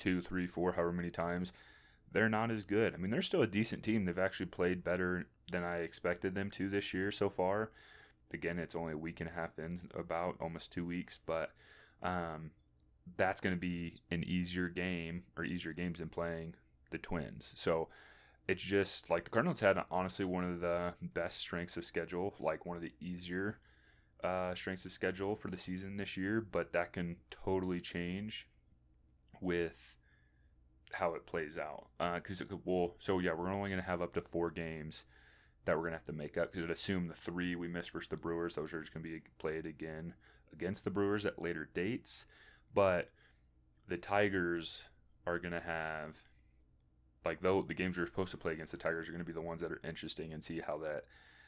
[0.00, 1.52] two, three, four, however many times,
[2.10, 2.92] they're not as good.
[2.92, 4.04] I mean, they're still a decent team.
[4.04, 7.70] They've actually played better than I expected them to this year so far.
[8.32, 11.52] Again, it's only a week and a half in, about almost two weeks, but
[12.02, 12.50] um,
[13.16, 16.54] that's going to be an easier game or easier games than playing
[16.90, 17.52] the Twins.
[17.56, 17.88] So
[18.48, 22.66] it's just like the Cardinals had honestly one of the best strengths of schedule, like
[22.66, 23.58] one of the easier
[24.24, 28.48] uh, strengths of schedule for the season this year, but that can totally change
[29.40, 29.96] with
[30.92, 31.86] how it plays out.
[31.98, 35.04] Because uh, well, so yeah, we're only going to have up to four games
[35.64, 37.92] that we're going to have to make up because it assume the three we missed
[37.92, 40.14] versus the Brewers, those are just going to be played again
[40.52, 42.24] against the Brewers at later dates.
[42.74, 43.10] But
[43.86, 44.84] the Tigers
[45.26, 46.22] are going to have
[47.24, 49.32] like though the games we're supposed to play against the Tigers are going to be
[49.32, 51.04] the ones that are interesting and see how that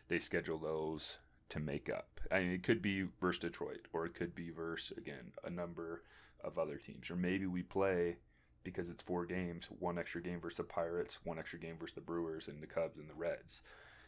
[0.08, 2.20] they schedule those to make up.
[2.30, 6.02] I mean, it could be versus Detroit, or it could be versus again a number
[6.44, 8.16] of other teams, or maybe we play
[8.64, 12.00] because it's four games, one extra game versus the Pirates, one extra game versus the
[12.00, 13.60] Brewers and the Cubs and the Reds.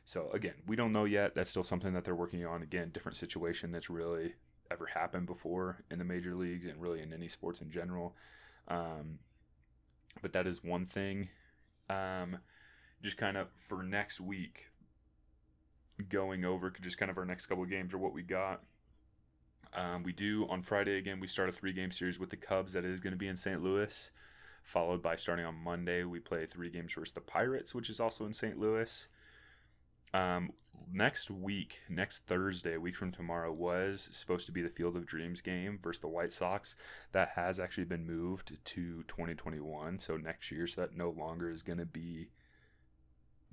[0.05, 1.35] So again, we don't know yet.
[1.35, 2.63] That's still something that they're working on.
[2.63, 4.35] Again, different situation that's really
[4.71, 8.15] ever happened before in the major leagues and really in any sports in general.
[8.69, 9.19] Um,
[10.23, 11.29] but that is one thing.
[11.89, 12.39] Um,
[13.03, 14.71] just kind of for next week,
[16.09, 18.63] going over just kind of our next couple of games or what we got.
[19.75, 21.19] Um, we do on Friday again.
[21.19, 23.37] We start a three game series with the Cubs that is going to be in
[23.37, 23.61] St.
[23.61, 24.11] Louis,
[24.63, 28.25] followed by starting on Monday we play three games versus the Pirates, which is also
[28.25, 28.59] in St.
[28.59, 29.09] Louis.
[30.13, 30.53] Um,
[30.93, 35.07] next week, next Thursday, a week from tomorrow, was supposed to be the Field of
[35.07, 36.77] Dreams game versus the White Sox.
[37.11, 40.69] That has actually been moved to 2021, so next year.
[40.69, 42.29] So that no longer is going to be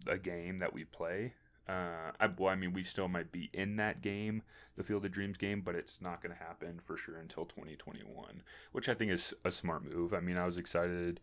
[0.05, 1.33] a game that we play.
[1.67, 4.43] Uh, I, well, I mean, we still might be in that game,
[4.75, 8.41] the Field of Dreams game, but it's not going to happen for sure until 2021,
[8.71, 10.13] which I think is a smart move.
[10.13, 11.19] I mean, I was excited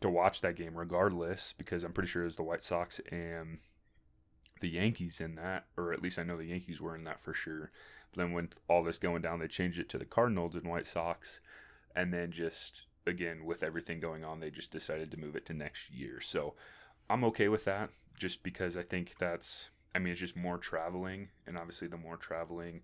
[0.00, 3.58] to watch that game regardless because I'm pretty sure it was the White Sox and
[4.60, 7.34] the Yankees in that, or at least I know the Yankees were in that for
[7.34, 7.70] sure.
[8.12, 10.86] But then when all this going down, they changed it to the Cardinals and White
[10.86, 11.40] Sox,
[11.94, 15.54] and then just again with everything going on, they just decided to move it to
[15.54, 16.20] next year.
[16.20, 16.54] So
[17.08, 21.28] I'm okay with that, just because I think that's I mean, it's just more traveling,
[21.48, 22.82] and obviously, the more traveling,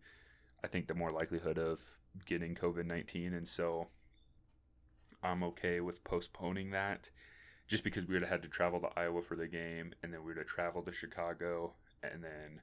[0.64, 1.80] I think the more likelihood of
[2.26, 3.34] getting COVID 19.
[3.34, 3.86] And so
[5.22, 7.10] I'm okay with postponing that
[7.68, 10.22] just because we would have had to travel to Iowa for the game, and then
[10.22, 12.60] we would have traveled to Chicago, and then,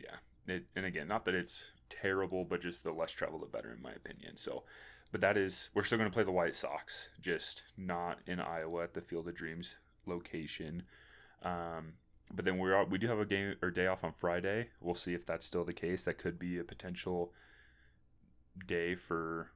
[0.00, 0.54] yeah.
[0.54, 3.82] It, and again, not that it's terrible, but just the less travel, the better, in
[3.82, 4.36] my opinion.
[4.36, 4.62] So,
[5.10, 8.84] but that is, we're still going to play the White Sox, just not in Iowa
[8.84, 9.74] at the Field of Dreams
[10.06, 10.84] location.
[11.42, 11.94] Um,
[12.34, 14.68] but then we are we do have a game or day off on Friday.
[14.80, 16.04] We'll see if that's still the case.
[16.04, 17.32] That could be a potential
[18.66, 19.50] day for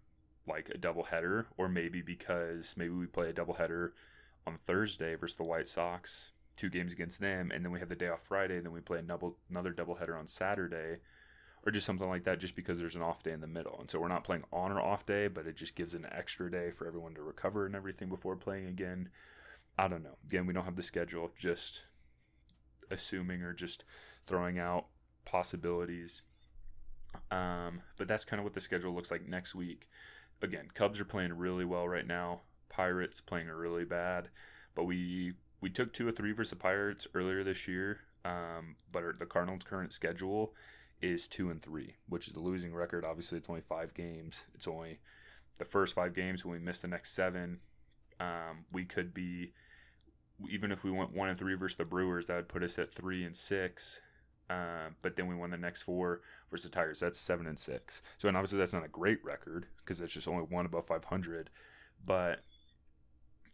[0.46, 3.94] like a double header, or maybe because maybe we play a double header
[4.46, 7.96] on Thursday versus the White Sox, two games against them, and then we have the
[7.96, 10.98] day off Friday, and then we play another another double header on Saturday,
[11.64, 13.90] or just something like that, just because there's an off day in the middle, and
[13.90, 16.70] so we're not playing on or off day, but it just gives an extra day
[16.70, 19.08] for everyone to recover and everything before playing again.
[19.78, 20.18] I don't know.
[20.26, 21.30] Again, we don't have the schedule.
[21.38, 21.84] Just
[22.92, 23.84] assuming or just
[24.26, 24.86] throwing out
[25.24, 26.22] possibilities.
[27.30, 29.88] Um, but that's kind of what the schedule looks like next week.
[30.40, 32.42] Again, Cubs are playing really well right now.
[32.68, 34.28] Pirates playing really bad,
[34.74, 38.00] but we we took two or three versus the Pirates earlier this year.
[38.24, 40.54] Um, but the Cardinals' current schedule
[41.00, 43.04] is two and three, which is a losing record.
[43.04, 44.44] Obviously, it's only five games.
[44.54, 45.00] It's only
[45.58, 46.44] the first five games.
[46.44, 47.60] When we miss the next seven,
[48.20, 49.52] um, we could be
[50.48, 52.92] even if we went one and three versus the Brewers, that would put us at
[52.92, 54.00] three and six.
[54.50, 57.00] Uh, but then we won the next four versus the Tigers.
[57.00, 58.02] That's seven and six.
[58.18, 61.50] So, and obviously that's not a great record because it's just only one above 500.
[62.04, 62.40] But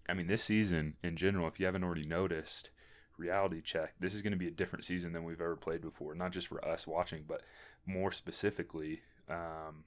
[0.09, 2.71] I mean, this season in general, if you haven't already noticed,
[3.17, 6.15] reality check, this is going to be a different season than we've ever played before.
[6.15, 7.43] Not just for us watching, but
[7.87, 9.85] more specifically, um,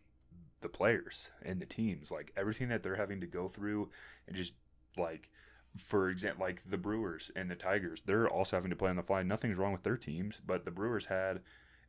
[0.62, 2.12] the players and the teams.
[2.12, 3.90] Like everything that they're having to go through
[4.28, 4.54] and just
[4.98, 5.30] like
[5.78, 9.04] for example, like the Brewers and the Tigers, they're also having to play on the
[9.04, 9.24] fly.
[9.24, 11.42] Nothing's wrong with their teams, but the Brewers had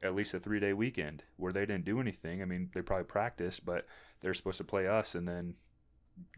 [0.03, 2.43] at least a three day weekend where they didn't do anything.
[2.43, 3.87] I mean, they probably practiced, but
[4.21, 5.55] they're supposed to play us, and then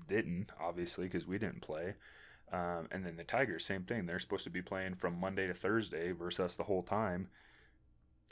[0.09, 1.95] didn't, obviously, because we didn't play.
[2.53, 4.07] Um, and then the Tigers, same thing.
[4.07, 7.29] They're supposed to be playing from Monday to Thursday versus us the whole time.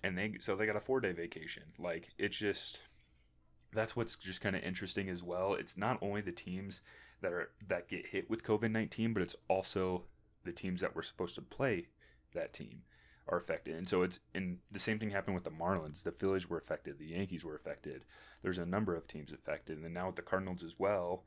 [0.05, 1.65] And they so they got a four day vacation.
[1.79, 2.83] Like it's just
[3.73, 5.55] that's what's just kind of interesting as well.
[5.55, 6.83] It's not only the teams
[7.23, 10.05] that are that get hit with COVID nineteen, but it's also
[10.45, 11.87] the teams that were supposed to play
[12.35, 12.83] that team
[13.29, 13.77] are affected.
[13.77, 16.03] And so it's and the same thing happened with the Marlins.
[16.03, 18.05] The Phillies were affected, the Yankees were affected.
[18.43, 21.25] There's a number of teams affected, and now with the Cardinals as well.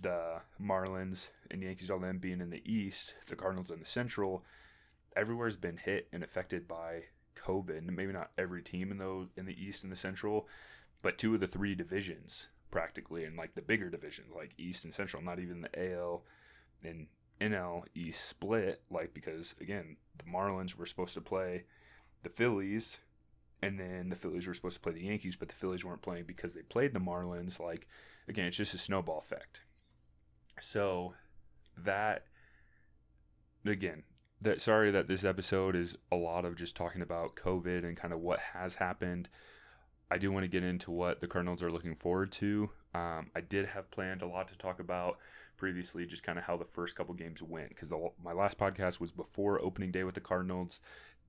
[0.00, 4.44] The Marlins and Yankees, all them being in the East, the Cardinals in the Central,
[5.16, 7.04] everywhere's been hit and affected by
[7.34, 7.82] COVID.
[7.90, 10.46] Maybe not every team in those in the East and the Central,
[11.02, 14.94] but two of the three divisions practically, in like the bigger divisions like East and
[14.94, 16.22] Central, not even the AL
[16.84, 17.06] and
[17.40, 21.64] NL East split, like because again, the Marlins were supposed to play
[22.22, 23.00] the Phillies,
[23.62, 26.24] and then the Phillies were supposed to play the Yankees, but the Phillies weren't playing
[26.24, 27.60] because they played the Marlins.
[27.60, 27.86] Like
[28.28, 29.62] again, it's just a snowball effect.
[30.60, 31.14] So
[31.76, 32.24] that
[33.64, 34.02] again,
[34.40, 38.12] that sorry that this episode is a lot of just talking about COVID and kind
[38.12, 39.28] of what has happened.
[40.10, 42.70] I do want to get into what the Cardinals are looking forward to.
[42.94, 45.18] Um, I did have planned a lot to talk about
[45.56, 47.90] previously, just kind of how the first couple games went, because
[48.22, 50.80] my last podcast was before opening day with the Cardinals.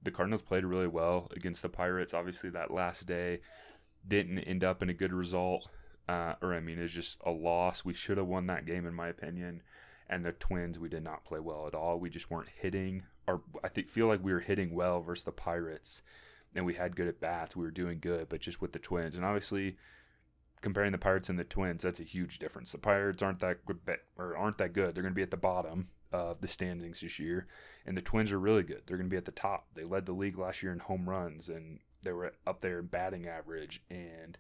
[0.03, 2.13] The Cardinals played really well against the Pirates.
[2.13, 3.41] Obviously, that last day
[4.07, 5.67] didn't end up in a good result,
[6.07, 7.83] uh, or I mean, it's just a loss.
[7.83, 9.61] We should have won that game, in my opinion.
[10.09, 11.99] And the Twins, we did not play well at all.
[11.99, 15.31] We just weren't hitting, or I think feel like we were hitting well versus the
[15.31, 16.01] Pirates
[16.55, 17.55] and we had good at bats.
[17.55, 19.77] We were doing good, but just with the Twins, and obviously
[20.61, 22.71] comparing the Pirates and the Twins, that's a huge difference.
[22.71, 23.79] The Pirates aren't that good,
[24.17, 24.93] or aren't that good.
[24.93, 27.47] They're going to be at the bottom of the standings this year,
[27.85, 28.81] and the Twins are really good.
[28.85, 29.67] They're going to be at the top.
[29.75, 32.87] They led the league last year in home runs, and they were up there in
[32.87, 34.37] batting average and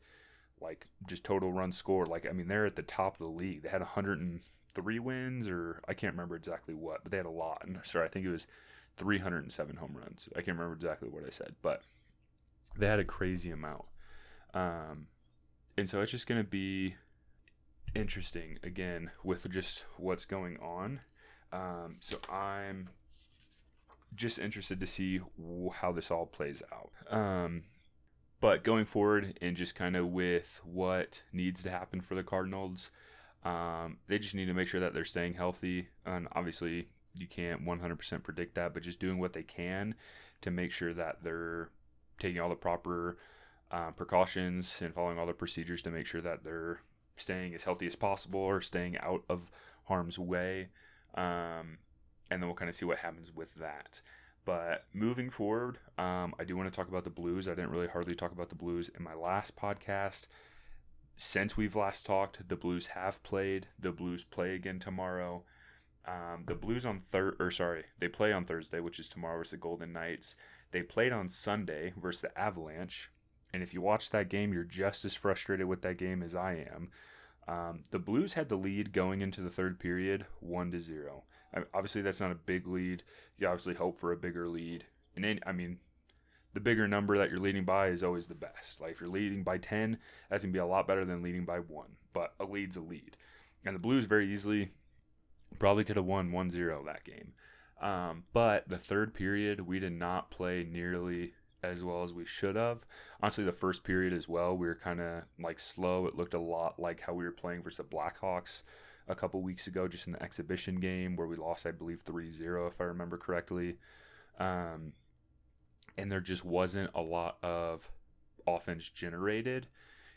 [0.61, 2.05] like just total run score.
[2.05, 3.63] Like I mean, they're at the top of the league.
[3.63, 7.63] They had 103 wins, or I can't remember exactly what, but they had a lot.
[7.65, 8.47] And sorry, I think it was
[8.97, 10.27] 307 home runs.
[10.33, 11.83] I can't remember exactly what I said, but
[12.77, 13.85] they had a crazy amount.
[14.53, 15.07] Um,
[15.77, 16.95] and so it's just going to be
[17.95, 20.99] interesting again with just what's going on.
[21.51, 22.89] Um, so I'm
[24.15, 25.21] just interested to see
[25.73, 26.91] how this all plays out.
[27.15, 27.63] Um,
[28.41, 32.91] but going forward and just kind of with what needs to happen for the Cardinals,
[33.43, 35.89] um, they just need to make sure that they're staying healthy.
[36.05, 39.95] And obviously, you can't 100% predict that, but just doing what they can
[40.41, 41.69] to make sure that they're
[42.19, 43.17] taking all the proper
[43.71, 46.81] uh, precautions and following all the procedures to make sure that they're
[47.15, 49.51] staying as healthy as possible or staying out of
[49.85, 50.69] harm's way.
[51.15, 51.79] Um,
[52.31, 54.01] and then we'll kind of see what happens with that.
[54.45, 57.47] But moving forward, um, I do want to talk about the Blues.
[57.47, 60.27] I didn't really hardly talk about the Blues in my last podcast.
[61.17, 63.67] Since we've last talked, the Blues have played.
[63.77, 65.43] The Blues play again tomorrow.
[66.07, 69.51] Um, the Blues on third, or sorry, they play on Thursday, which is tomorrow versus
[69.51, 70.35] the Golden Knights.
[70.71, 73.11] They played on Sunday versus the Avalanche.
[73.53, 76.67] And if you watch that game, you're just as frustrated with that game as I
[76.71, 76.89] am.
[77.47, 81.23] Um, the Blues had the lead going into the third period, one to zero.
[81.73, 83.03] Obviously, that's not a big lead.
[83.37, 84.85] You obviously hope for a bigger lead.
[85.15, 85.79] And then, I mean,
[86.53, 88.81] the bigger number that you're leading by is always the best.
[88.81, 89.97] Like if you're leading by 10,
[90.29, 91.95] that's to be a lot better than leading by one.
[92.13, 93.17] But a lead's a lead.
[93.65, 94.71] And the Blues very easily
[95.57, 97.33] probably could have won 1 0 that game.
[97.81, 102.55] Um, but the third period, we did not play nearly as well as we should
[102.55, 102.85] have.
[103.21, 106.05] Honestly, the first period as well, we were kind of like slow.
[106.05, 108.63] It looked a lot like how we were playing versus the Blackhawks
[109.07, 112.31] a couple weeks ago, just in the exhibition game where we lost, I believe, 3
[112.31, 113.77] 0, if I remember correctly.
[114.39, 114.93] Um,
[115.97, 117.91] and there just wasn't a lot of
[118.47, 119.67] offense generated.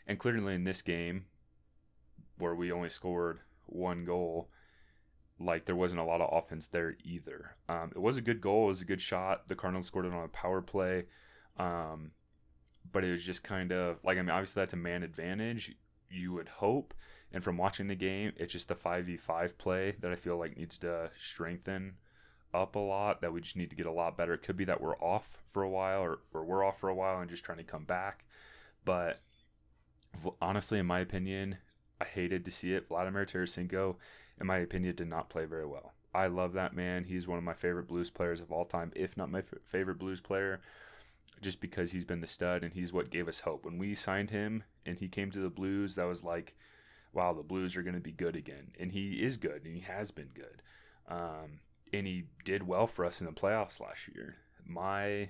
[0.07, 1.25] And clearly in this game,
[2.37, 4.49] where we only scored one goal,
[5.39, 7.55] like there wasn't a lot of offense there either.
[7.67, 8.65] Um, it was a good goal.
[8.65, 9.47] It was a good shot.
[9.47, 11.05] The Cardinals scored it on a power play.
[11.57, 12.11] Um,
[12.91, 15.75] but it was just kind of like, I mean, obviously that's a man advantage,
[16.09, 16.93] you would hope.
[17.31, 20.77] And from watching the game, it's just the 5v5 play that I feel like needs
[20.79, 21.95] to strengthen
[22.53, 24.35] up a lot, that we just need to get a lot better.
[24.35, 26.95] It could be that we're off for a while or, or we're off for a
[26.95, 28.25] while and just trying to come back.
[28.85, 29.21] But
[30.39, 31.57] honestly, in my opinion,
[31.99, 32.87] I hated to see it.
[32.87, 33.95] Vladimir Tarasenko
[34.39, 35.93] in my opinion, did not play very well.
[36.13, 37.05] I love that man.
[37.05, 39.97] He's one of my favorite blues players of all time, if not my f- favorite
[39.97, 40.61] blues player,
[41.41, 43.65] just because he's been the stud and he's what gave us hope.
[43.65, 46.55] When we signed him and he came to the Blues, that was like,
[47.13, 48.71] wow, the Blues are going to be good again.
[48.79, 50.61] And he is good and he has been good.
[51.07, 51.59] Um,
[51.91, 54.37] and he did well for us in the playoffs last year.
[54.65, 55.29] My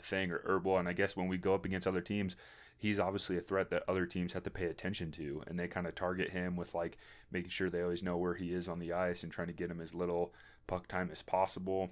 [0.00, 2.36] thing, or, well, and I guess when we go up against other teams,
[2.78, 5.86] he's obviously a threat that other teams have to pay attention to, and they kind
[5.86, 6.98] of target him with like
[7.30, 9.70] making sure they always know where he is on the ice and trying to get
[9.70, 10.32] him as little
[10.66, 11.90] puck time as possible.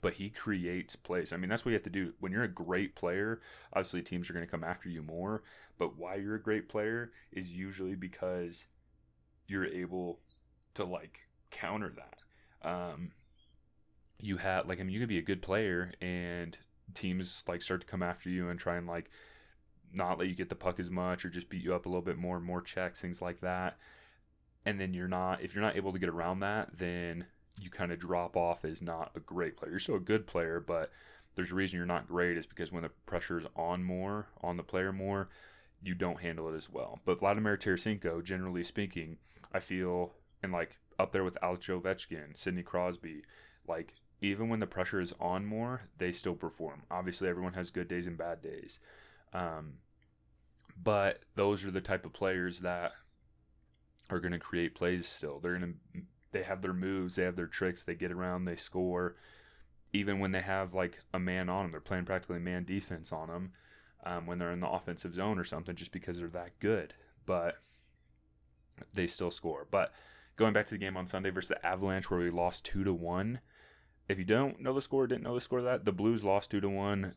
[0.00, 1.32] But he creates plays.
[1.32, 2.12] I mean, that's what you have to do.
[2.20, 3.40] When you're a great player,
[3.72, 5.42] obviously teams are going to come after you more.
[5.76, 8.66] But why you're a great player is usually because
[9.48, 10.20] you're able
[10.74, 11.18] to like
[11.50, 12.68] counter that.
[12.68, 13.10] Um,
[14.20, 16.56] you have like I mean, you could be a good player and
[16.94, 19.10] teams like start to come after you and try and like
[19.92, 22.02] not let you get the puck as much or just beat you up a little
[22.02, 23.78] bit more, more checks, things like that.
[24.66, 27.26] And then you're not, if you're not able to get around that, then
[27.60, 29.70] you kind of drop off as not a great player.
[29.70, 30.90] You're still a good player, but
[31.34, 34.62] there's a reason you're not great is because when the pressure's on more, on the
[34.62, 35.28] player more,
[35.82, 37.00] you don't handle it as well.
[37.04, 39.18] But Vladimir Tarasenko, generally speaking,
[39.52, 40.12] I feel,
[40.42, 43.22] and like up there with Alex Ovechkin, Sidney Crosby,
[43.66, 46.82] like even when the pressure is on more, they still perform.
[46.90, 48.80] Obviously, everyone has good days and bad days.
[49.32, 49.74] Um,
[50.82, 52.92] but those are the type of players that
[54.10, 55.38] are going to create plays still.
[55.40, 58.56] They're going to they have their moves, they have their tricks, they get around, they
[58.56, 59.16] score.
[59.92, 63.28] Even when they have like a man on them, they're playing practically man defense on
[63.28, 63.52] them
[64.04, 66.94] um, when they're in the offensive zone or something, just because they're that good.
[67.24, 67.56] But
[68.92, 69.66] they still score.
[69.70, 69.92] But
[70.36, 72.92] going back to the game on Sunday versus the Avalanche, where we lost two to
[72.92, 73.40] one.
[74.08, 76.60] If you don't know the score, didn't know the score that, the Blues lost two
[76.60, 77.14] to one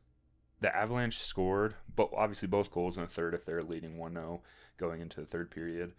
[0.61, 4.41] the Avalanche scored, but obviously both goals in the third if they're leading 1 0
[4.77, 5.93] going into the third period.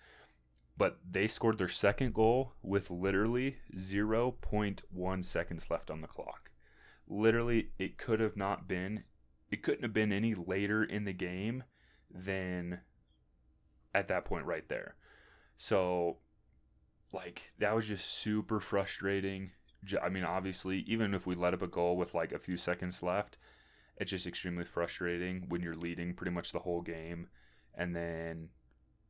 [0.79, 6.51] But they scored their second goal with literally 0.1 seconds left on the clock.
[7.07, 9.03] Literally, it could have not been,
[9.51, 11.65] it couldn't have been any later in the game
[12.11, 12.81] than
[13.93, 14.95] at that point right there.
[15.57, 16.19] So,
[17.13, 19.51] like, that was just super frustrating.
[20.01, 23.03] I mean, obviously, even if we let up a goal with like a few seconds
[23.03, 23.37] left,
[23.97, 27.29] it's just extremely frustrating when you're leading pretty much the whole game
[27.75, 28.49] and then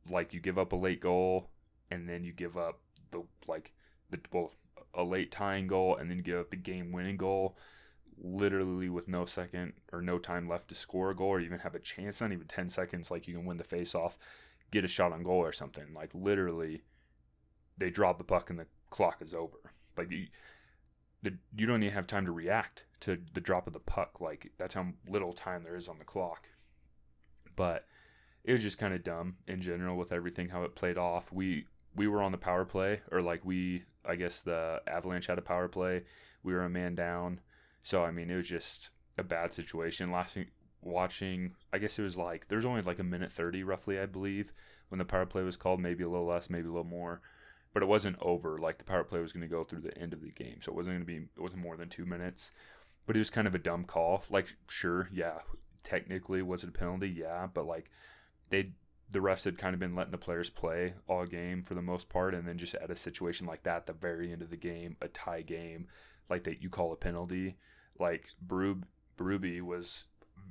[0.09, 1.49] like you give up a late goal
[1.89, 2.79] and then you give up
[3.11, 3.71] the like
[4.09, 4.53] the well
[4.93, 7.57] a late tying goal and then give up the game winning goal
[8.21, 11.73] literally with no second or no time left to score a goal or even have
[11.73, 14.17] a chance not even 10 seconds like you can win the face off
[14.73, 15.93] get a shot on goal or something.
[15.93, 16.81] Like literally
[17.77, 19.57] they drop the puck and the clock is over.
[19.95, 20.25] Like you,
[21.23, 24.21] the, you don't even have time to react to the drop of the puck.
[24.21, 26.49] Like that's how little time there is on the clock.
[27.55, 27.85] But
[28.43, 31.31] it was just kind of dumb in general with everything how it played off.
[31.31, 31.65] We
[31.95, 35.43] we were on the power play, or like we I guess the Avalanche had a
[35.43, 36.03] power play.
[36.43, 37.39] We were a man down,
[37.83, 40.11] so I mean it was just a bad situation.
[40.11, 40.47] Lasting
[40.81, 44.51] watching, I guess it was like there's only like a minute thirty roughly, I believe,
[44.89, 45.79] when the power play was called.
[45.79, 47.21] Maybe a little less, maybe a little more
[47.73, 48.57] but it wasn't over.
[48.57, 50.71] Like the power play was going to go through the end of the game, so
[50.71, 51.27] it wasn't going to be.
[51.35, 52.51] It wasn't more than two minutes.
[53.05, 54.23] But it was kind of a dumb call.
[54.29, 55.39] Like, sure, yeah,
[55.83, 57.09] technically was it a penalty?
[57.09, 57.89] Yeah, but like
[58.49, 58.71] they
[59.09, 62.09] the refs had kind of been letting the players play all game for the most
[62.09, 64.95] part, and then just at a situation like that, the very end of the game,
[65.01, 65.87] a tie game,
[66.29, 67.57] like that you call a penalty,
[67.99, 68.83] like Brub
[69.17, 70.05] Berube was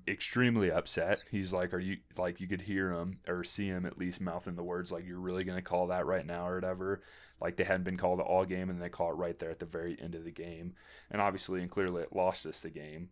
[0.07, 1.20] extremely upset.
[1.30, 4.57] He's like, "Are you like you could hear him or see him at least mouthing
[4.57, 7.03] the words like you're really gonna call that right now or whatever."
[7.40, 9.66] Like they hadn't been called all game and they call it right there at the
[9.66, 10.74] very end of the game,
[11.11, 13.11] and obviously and clearly it lost us the game.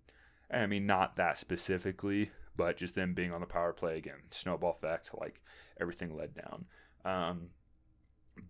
[0.53, 4.73] I mean, not that specifically, but just them being on the power play again, snowball
[4.73, 5.43] effect, like
[5.81, 6.67] everything led down.
[7.05, 7.51] Um,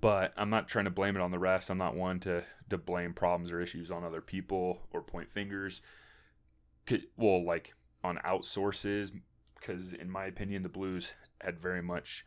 [0.00, 1.70] but I'm not trying to blame it on the refs.
[1.70, 5.82] I'm not one to to blame problems or issues on other people or point fingers.
[7.16, 9.12] Well, like on outsources
[9.54, 12.24] because in my opinion the Blues had very much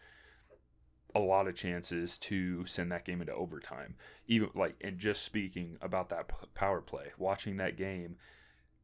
[1.15, 3.95] a lot of chances to send that game into overtime.
[4.27, 8.17] Even like and just speaking about that power play, watching that game,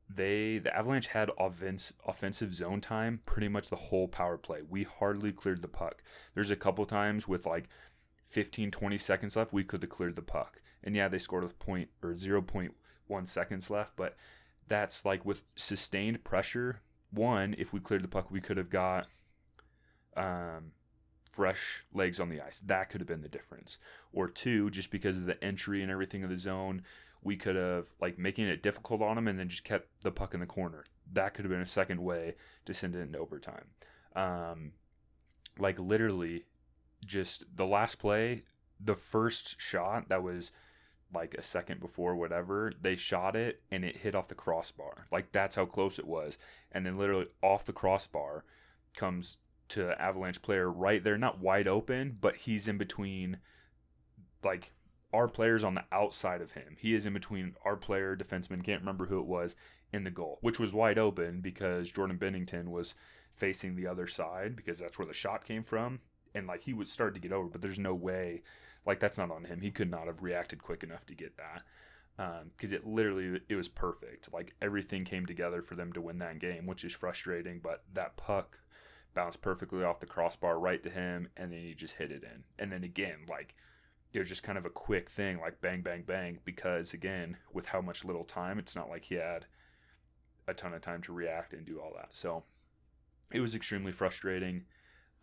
[0.09, 4.61] they the Avalanche had offense, offensive zone time pretty much the whole power play.
[4.67, 6.03] We hardly cleared the puck.
[6.35, 7.69] There's a couple times with like
[8.27, 10.61] 15 20 seconds left we could have cleared the puck.
[10.83, 14.15] And yeah, they scored a point or 0.1 seconds left, but
[14.69, 16.81] that's like with sustained pressure.
[17.11, 19.07] One, if we cleared the puck, we could have got
[20.15, 20.71] um,
[21.31, 22.59] fresh legs on the ice.
[22.59, 23.77] That could have been the difference.
[24.13, 26.83] Or two, just because of the entry and everything of the zone,
[27.21, 30.33] we could have like making it difficult on them and then just kept the puck
[30.33, 30.85] in the corner.
[31.11, 33.65] That could have been a second way to send it into overtime.
[34.15, 34.73] Um,
[35.57, 36.45] like literally,
[37.05, 38.43] just the last play,
[38.79, 40.51] the first shot that was
[41.13, 45.07] like a second before whatever they shot it and it hit off the crossbar.
[45.11, 46.37] Like that's how close it was.
[46.71, 48.45] And then literally off the crossbar
[48.95, 49.37] comes
[49.69, 53.37] to avalanche player right there not wide open but he's in between
[54.43, 54.71] like
[55.13, 56.75] our players on the outside of him.
[56.79, 59.55] He is in between our player defenseman can't remember who it was
[59.91, 62.95] in the goal which was wide open because Jordan Binnington was
[63.39, 65.99] facing the other side because that's where the shot came from.
[66.35, 68.43] And like he would start to get over, but there's no way,
[68.85, 69.61] like that's not on him.
[69.61, 71.63] He could not have reacted quick enough to get that
[72.57, 74.31] because um, it literally it was perfect.
[74.33, 77.59] Like everything came together for them to win that game, which is frustrating.
[77.63, 78.59] But that puck
[79.13, 82.43] bounced perfectly off the crossbar right to him, and then he just hit it in.
[82.57, 83.55] And then again, like
[84.11, 86.39] it was just kind of a quick thing, like bang, bang, bang.
[86.43, 89.45] Because again, with how much little time, it's not like he had
[90.47, 92.09] a ton of time to react and do all that.
[92.11, 92.43] So
[93.31, 94.65] it was extremely frustrating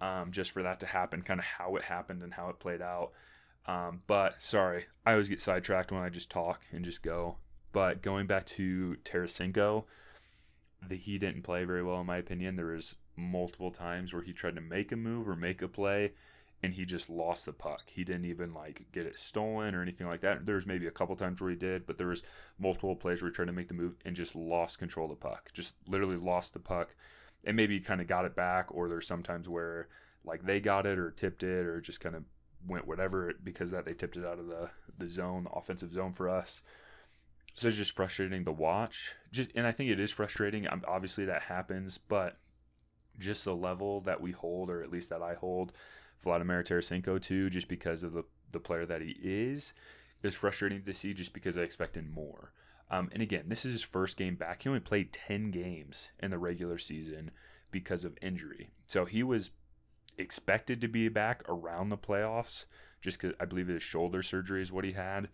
[0.01, 2.81] um, just for that to happen, kind of how it happened and how it played
[2.81, 3.13] out.
[3.67, 7.37] Um, but sorry, I always get sidetracked when I just talk and just go.
[7.73, 9.85] But going back to Tarasenko,
[10.87, 12.57] the, he didn't play very well in my opinion.
[12.57, 16.12] There was multiple times where he tried to make a move or make a play,
[16.62, 17.83] and he just lost the puck.
[17.87, 20.47] He didn't even like get it stolen or anything like that.
[20.47, 22.23] There's maybe a couple times where he did, but there was
[22.59, 25.29] multiple plays where he tried to make the move and just lost control of the
[25.29, 25.51] puck.
[25.53, 26.95] Just literally lost the puck,
[27.45, 28.69] and maybe kind of got it back.
[28.71, 29.89] Or there's sometimes where
[30.25, 32.25] like they got it or tipped it or just kind of
[32.67, 36.12] went whatever because that they tipped it out of the the zone, the offensive zone
[36.12, 36.62] for us.
[37.57, 39.14] So it's just frustrating to watch.
[39.33, 40.69] Just and I think it is frustrating.
[40.69, 42.37] I'm, Obviously that happens, but
[43.19, 45.73] just the level that we hold, or at least that I hold,
[46.23, 49.73] Vladimir Tarasenko to, just because of the the player that he is,
[50.23, 51.14] is frustrating to see.
[51.14, 52.53] Just because I expected more.
[52.89, 54.62] Um, and again, this is his first game back.
[54.62, 57.31] He only played ten games in the regular season
[57.71, 58.71] because of injury.
[58.87, 59.51] So he was
[60.19, 62.64] expected to be back around the playoffs,
[63.01, 65.29] just because I believe his shoulder surgery is what he had,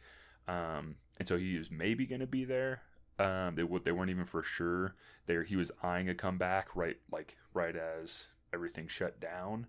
[0.48, 2.82] um, and so he was maybe going to be there.
[3.18, 4.94] Um, they they weren't even for sure.
[5.26, 9.66] There he was eyeing a comeback right like right as everything shut down.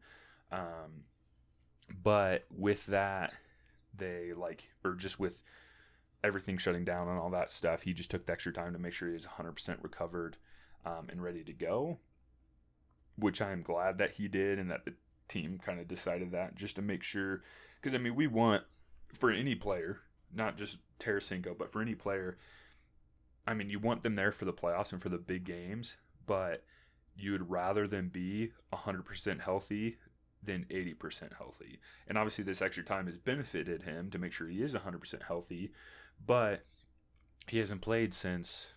[0.52, 1.06] Um,
[2.02, 3.34] but with that,
[3.96, 5.44] they like or just with
[6.24, 8.94] everything shutting down and all that stuff, he just took the extra time to make
[8.94, 10.38] sure he was 100% recovered
[10.86, 12.00] um, and ready to go.
[13.18, 14.94] Which I am glad that he did and that the
[15.28, 17.42] team kind of decided that just to make sure.
[17.82, 18.64] Because, I mean, we want
[19.14, 20.00] for any player,
[20.34, 22.38] not just Tarasenko, but for any player,
[23.46, 26.64] I mean, you want them there for the playoffs and for the big games, but
[27.16, 29.98] you'd rather them be 100% healthy
[30.42, 31.80] than 80% healthy.
[32.08, 35.72] And obviously, this extra time has benefited him to make sure he is 100% healthy,
[36.26, 36.64] but
[37.48, 38.74] he hasn't played since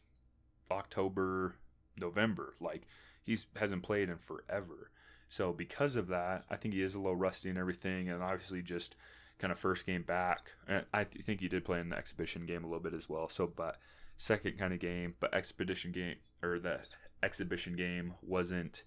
[0.70, 1.56] October,
[1.96, 2.54] November.
[2.60, 2.82] Like,
[3.24, 4.90] he hasn't played in forever.
[5.28, 8.08] So, because of that, I think he is a little rusty and everything.
[8.08, 8.96] And obviously, just
[9.38, 10.50] kind of first game back.
[10.68, 13.28] And I think he did play in the exhibition game a little bit as well.
[13.28, 13.78] So, but
[14.16, 16.80] second kind of game, but expedition game or the
[17.22, 18.84] exhibition game wasn't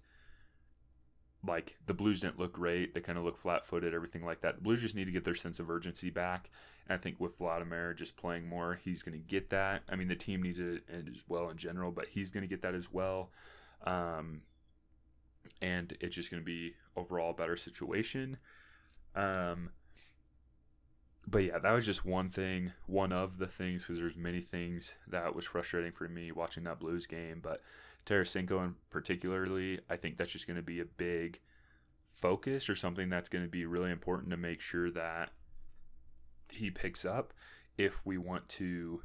[1.46, 2.94] like the Blues didn't look great.
[2.94, 4.56] They kind of look flat footed, everything like that.
[4.56, 6.50] The Blues just need to get their sense of urgency back.
[6.86, 9.82] And I think with Vladimir just playing more, he's going to get that.
[9.88, 12.62] I mean, the team needs it as well in general, but he's going to get
[12.62, 13.30] that as well.
[13.84, 14.42] Um,
[15.62, 18.36] and it's just going to be overall a better situation.
[19.14, 19.70] Um,
[21.26, 24.94] but yeah, that was just one thing, one of the things, because there's many things
[25.08, 27.40] that was frustrating for me watching that Blues game.
[27.42, 27.62] But
[28.06, 31.40] Tarasenko, in particularly, I think that's just going to be a big
[32.12, 35.30] focus or something that's going to be really important to make sure that
[36.50, 37.32] he picks up
[37.78, 39.02] if we want to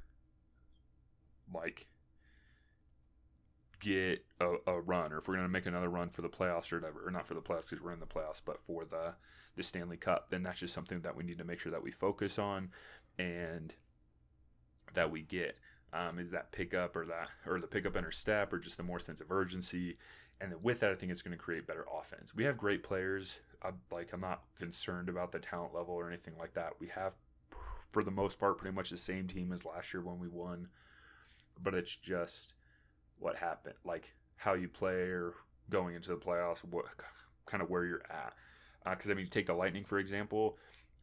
[1.53, 1.85] like
[3.89, 6.71] get a, a run or if we're going to make another run for the playoffs
[6.71, 9.13] or whatever or not for the playoffs because we're in the playoffs but for the
[9.55, 11.91] the stanley cup then that's just something that we need to make sure that we
[11.91, 12.69] focus on
[13.19, 13.75] and
[14.93, 15.59] that we get.
[15.93, 18.83] Um, is that pickup or that or the pickup in our step or just the
[18.83, 19.97] more sense of urgency?
[20.41, 22.35] And then with that i think it's going to create better offense.
[22.35, 23.39] We have great players.
[23.63, 26.73] I, like i'm not concerned about the talent level or anything like that.
[26.79, 27.13] We have
[27.89, 30.67] for the most part pretty much the same team as last year when we won
[31.63, 32.55] but it's just
[33.19, 35.33] what happened, like how you play or
[35.69, 36.85] going into the playoffs, what
[37.45, 38.33] kind of where you're at.
[38.83, 40.57] Because uh, I mean, you take the Lightning for example,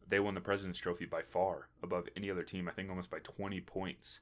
[0.07, 2.67] they won the President's Trophy by far above any other team.
[2.67, 4.21] I think almost by 20 points,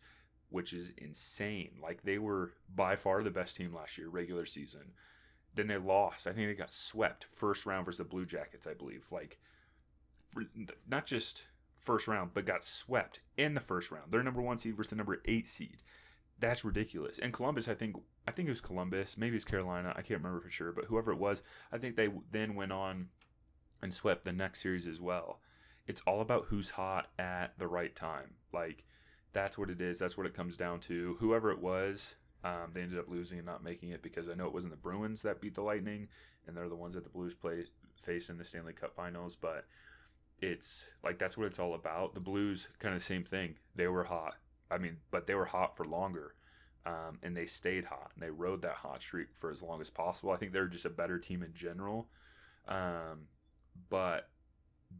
[0.50, 1.72] which is insane.
[1.82, 4.94] Like they were by far the best team last year, regular season.
[5.54, 6.28] Then they lost.
[6.28, 9.08] I think they got swept first round versus the Blue Jackets, I believe.
[9.12, 9.38] Like
[10.88, 11.46] not just
[11.80, 14.12] first round, but got swept in the first round.
[14.12, 15.78] Their number one seed versus the number eight seed
[16.42, 17.20] that's ridiculous.
[17.20, 17.96] And Columbus, I think,
[18.28, 21.12] I think it was Columbus, maybe it's Carolina, I can't remember for sure, but whoever
[21.12, 23.08] it was, I think they then went on
[23.82, 25.40] and swept the next series as well.
[25.88, 28.34] It's all about who's hot at the right time.
[28.54, 28.84] Like
[29.34, 30.00] that's what it is.
[30.00, 31.16] That's what it comes down to.
[31.20, 34.48] Whoever it was, um, they ended up losing and not making it because I know
[34.48, 36.08] it wasn't the Bruins that beat the Lightning,
[36.48, 37.66] and they're the ones that the Blues play
[38.02, 39.36] face in the Stanley Cup Finals.
[39.36, 39.66] But
[40.40, 42.14] it's like that's what it's all about.
[42.14, 43.56] The Blues, kind of the same thing.
[43.76, 44.36] They were hot.
[44.72, 46.36] I mean, but they were hot for longer.
[46.86, 49.90] um, and they stayed hot and they rode that hot streak for as long as
[49.90, 50.32] possible.
[50.32, 52.10] I think they're just a better team in general,
[52.68, 53.28] um,
[53.90, 54.30] but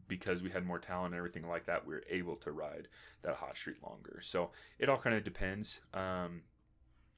[0.08, 2.88] because we had more talent and everything like that, we were able to ride
[3.22, 4.20] that hot streak longer.
[4.22, 5.80] So it all kind of depends.
[5.92, 6.42] Um,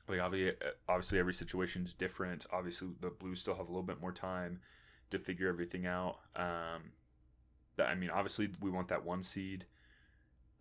[0.09, 0.57] like obviously,
[0.89, 2.47] obviously every situation is different.
[2.53, 4.61] Obviously, the Blues still have a little bit more time
[5.11, 6.19] to figure everything out.
[6.37, 6.93] Um,
[7.79, 9.67] I mean, obviously, we want that one seed,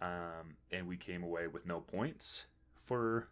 [0.03, 2.45] um, and we came away with no points
[2.83, 3.29] for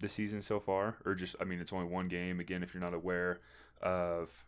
[0.00, 2.40] the season so far, or just I mean, it's only one game.
[2.40, 3.40] Again, if you're not aware
[3.80, 4.44] of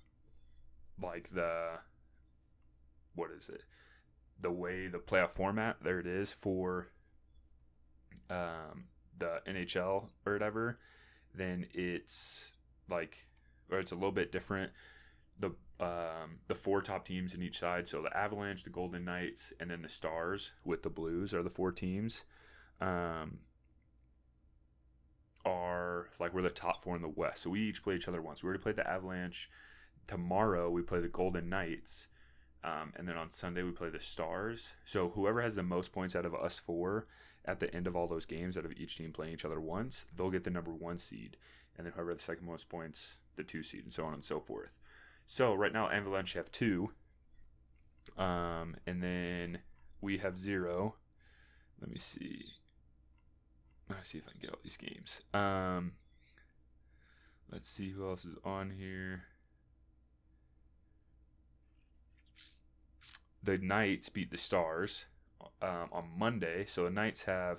[1.03, 1.79] like the
[3.15, 3.63] what is it,
[4.39, 6.89] the way the playoff format, there it is for
[8.29, 8.85] um,
[9.19, 10.79] the NHL or whatever,
[11.35, 12.53] then it's
[12.91, 13.17] like,
[13.71, 14.73] or it's a little bit different.
[15.41, 19.53] The um, the four top teams in each side, so the Avalanche, the Golden Knights,
[19.61, 22.25] and then the Stars with the Blues are the four teams.
[22.81, 23.39] Um,
[25.45, 27.43] are like we're the top four in the West.
[27.43, 28.43] So we each play each other once.
[28.43, 29.51] We already played the Avalanche.
[30.07, 32.09] Tomorrow we play the Golden Knights.
[32.65, 34.75] Um, and then on Sunday we play the Stars.
[34.85, 37.07] So whoever has the most points out of us four
[37.45, 40.05] at the end of all those games, out of each team playing each other once,
[40.15, 41.37] they'll get the number one seed.
[41.77, 44.41] And then whoever the second most points, the two seed, and so on and so
[44.41, 44.79] forth.
[45.31, 46.91] So right now Avalanche have two.
[48.17, 49.59] Um, and then
[50.01, 50.95] we have zero.
[51.79, 52.47] Let me see.
[53.91, 55.21] Let's see if I can get all these games.
[55.35, 55.93] Um,
[57.53, 59.25] let's see who else is on here.
[63.43, 65.07] The Knights beat the Stars
[65.61, 67.59] um, on Monday, so the Knights have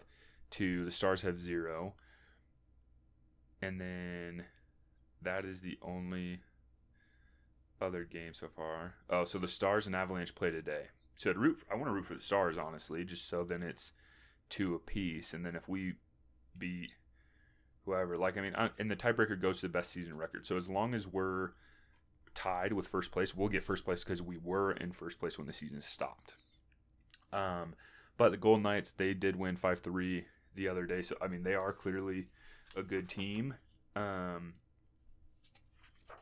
[0.50, 1.94] two, the Stars have zero,
[3.62, 4.46] and then
[5.22, 6.42] that is the only
[7.82, 8.96] other game so far.
[9.10, 10.88] Oh, so the Stars and Avalanche play today.
[11.16, 11.60] So I'd root.
[11.60, 13.92] For, I want to root for the Stars, honestly, just so then it's
[14.50, 15.96] two apiece, and then if we
[16.58, 16.92] beat
[17.86, 18.18] whoever.
[18.18, 20.46] Like, I mean, and the tiebreaker goes to the best season record.
[20.46, 21.52] So as long as we're
[22.36, 25.48] tied with first place, we'll get first place because we were in first place when
[25.48, 26.36] the season stopped.
[27.34, 27.76] Um,
[28.18, 30.26] but the Golden Knights, they did win 5 3
[30.56, 31.02] the other day.
[31.02, 32.28] So, I mean, they are clearly
[32.76, 33.56] a good team.
[33.96, 34.56] Um,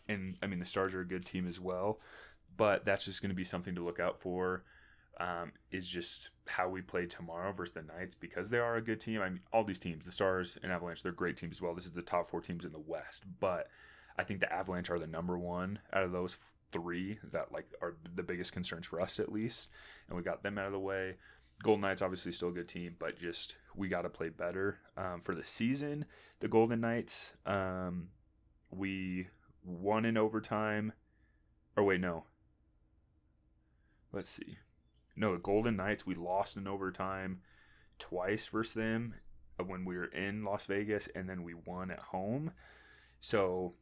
[0.07, 1.99] and, I mean, the Stars are a good team as well.
[2.55, 4.63] But that's just going to be something to look out for
[5.19, 8.99] um, is just how we play tomorrow versus the Knights because they are a good
[8.99, 9.21] team.
[9.21, 11.73] I mean, all these teams, the Stars and Avalanche, they're great teams as well.
[11.73, 13.67] This is the top four teams in the West, but
[14.17, 16.37] I think the Avalanche are the number one out of those
[16.71, 19.69] three that like are the biggest concerns for us at least,
[20.07, 21.15] and we got them out of the way.
[21.63, 25.21] Golden Knights obviously still a good team, but just we got to play better um,
[25.21, 26.05] for the season.
[26.39, 28.09] The Golden Knights, um,
[28.69, 29.27] we
[29.67, 30.93] won in overtime.
[31.75, 32.23] Or wait, no.
[34.11, 34.57] Let's see
[35.17, 37.41] no, the Golden Knights, we lost in overtime
[37.97, 39.15] twice versus them
[39.59, 42.51] uh, when we were in Las Vegas, and then we won at home.
[43.19, 43.73] So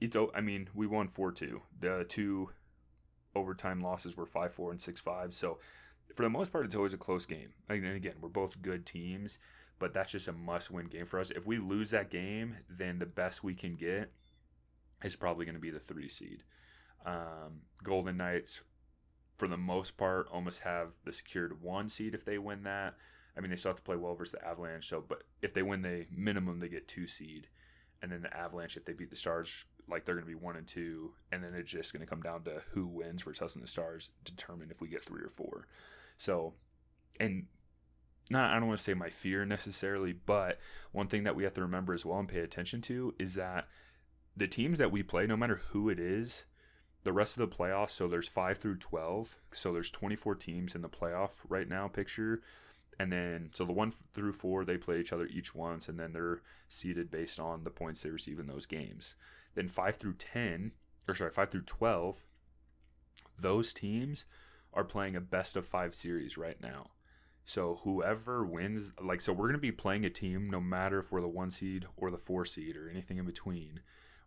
[0.00, 1.60] it's, I mean, we won 4 2.
[1.80, 2.50] The two
[3.34, 5.34] overtime losses were 5 4 and 6 5.
[5.34, 5.58] So
[6.14, 7.52] for the most part, it's always a close game.
[7.68, 9.40] And again, we're both good teams,
[9.80, 11.32] but that's just a must win game for us.
[11.32, 14.12] If we lose that game, then the best we can get
[15.04, 16.42] is probably going to be the three seed.
[17.06, 18.62] Um, Golden Knights
[19.36, 22.94] for the most part, almost have the secured one seed if they win that.
[23.36, 24.86] I mean, they still have to play well versus the Avalanche.
[24.88, 27.48] So, but if they win they minimum, they get two seed,
[28.00, 30.56] and then the Avalanche, if they beat the Stars, like they're going to be one
[30.56, 33.54] and two, and then it's just going to come down to who wins versus us
[33.54, 35.66] and the Stars, determine if we get three or four.
[36.16, 36.54] So,
[37.18, 37.46] and
[38.30, 40.60] not I don't want to say my fear necessarily, but
[40.92, 43.66] one thing that we have to remember as well and pay attention to is that
[44.36, 46.44] the teams that we play, no matter who it is,
[47.04, 49.36] the rest of the playoffs, so there's 5 through 12.
[49.52, 52.42] So there's 24 teams in the playoff right now picture.
[52.98, 56.12] And then, so the 1 through 4, they play each other each once, and then
[56.12, 59.16] they're seeded based on the points they receive in those games.
[59.54, 60.72] Then 5 through 10,
[61.06, 62.24] or sorry, 5 through 12,
[63.38, 64.24] those teams
[64.72, 66.90] are playing a best of 5 series right now.
[67.44, 71.12] So whoever wins, like, so we're going to be playing a team no matter if
[71.12, 73.80] we're the 1 seed or the 4 seed or anything in between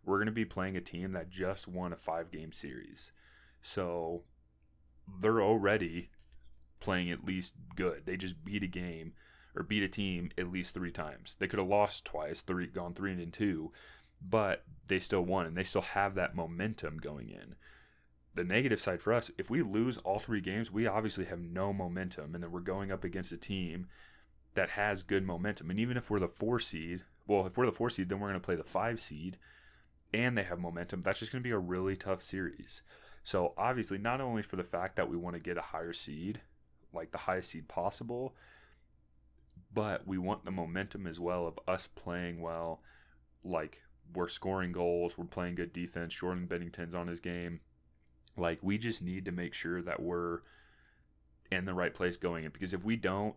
[0.08, 3.12] we're going to be playing a team that just won a five game series.
[3.62, 4.22] So
[5.20, 6.10] they're already
[6.80, 8.02] playing at least good.
[8.06, 9.12] They just beat a game
[9.54, 11.36] or beat a team at least three times.
[11.38, 13.72] They could have lost twice, three gone three and two,
[14.26, 17.54] but they still won and they still have that momentum going in.
[18.34, 21.72] The negative side for us, if we lose all three games, we obviously have no
[21.72, 23.88] momentum, and then we're going up against a team
[24.54, 25.70] that has good momentum.
[25.70, 28.28] And even if we're the four seed, well, if we're the four seed, then we're
[28.28, 29.38] going to play the five seed
[30.12, 32.82] and they have momentum, that's just going to be a really tough series.
[33.22, 36.40] So, obviously, not only for the fact that we want to get a higher seed,
[36.92, 38.34] like the highest seed possible,
[39.72, 42.80] but we want the momentum as well of us playing well.
[43.44, 43.82] Like
[44.14, 46.14] we're scoring goals, we're playing good defense.
[46.14, 47.60] Jordan Binnington's on his game.
[48.36, 50.40] Like we just need to make sure that we're
[51.50, 53.34] in the right place going in because if we don't,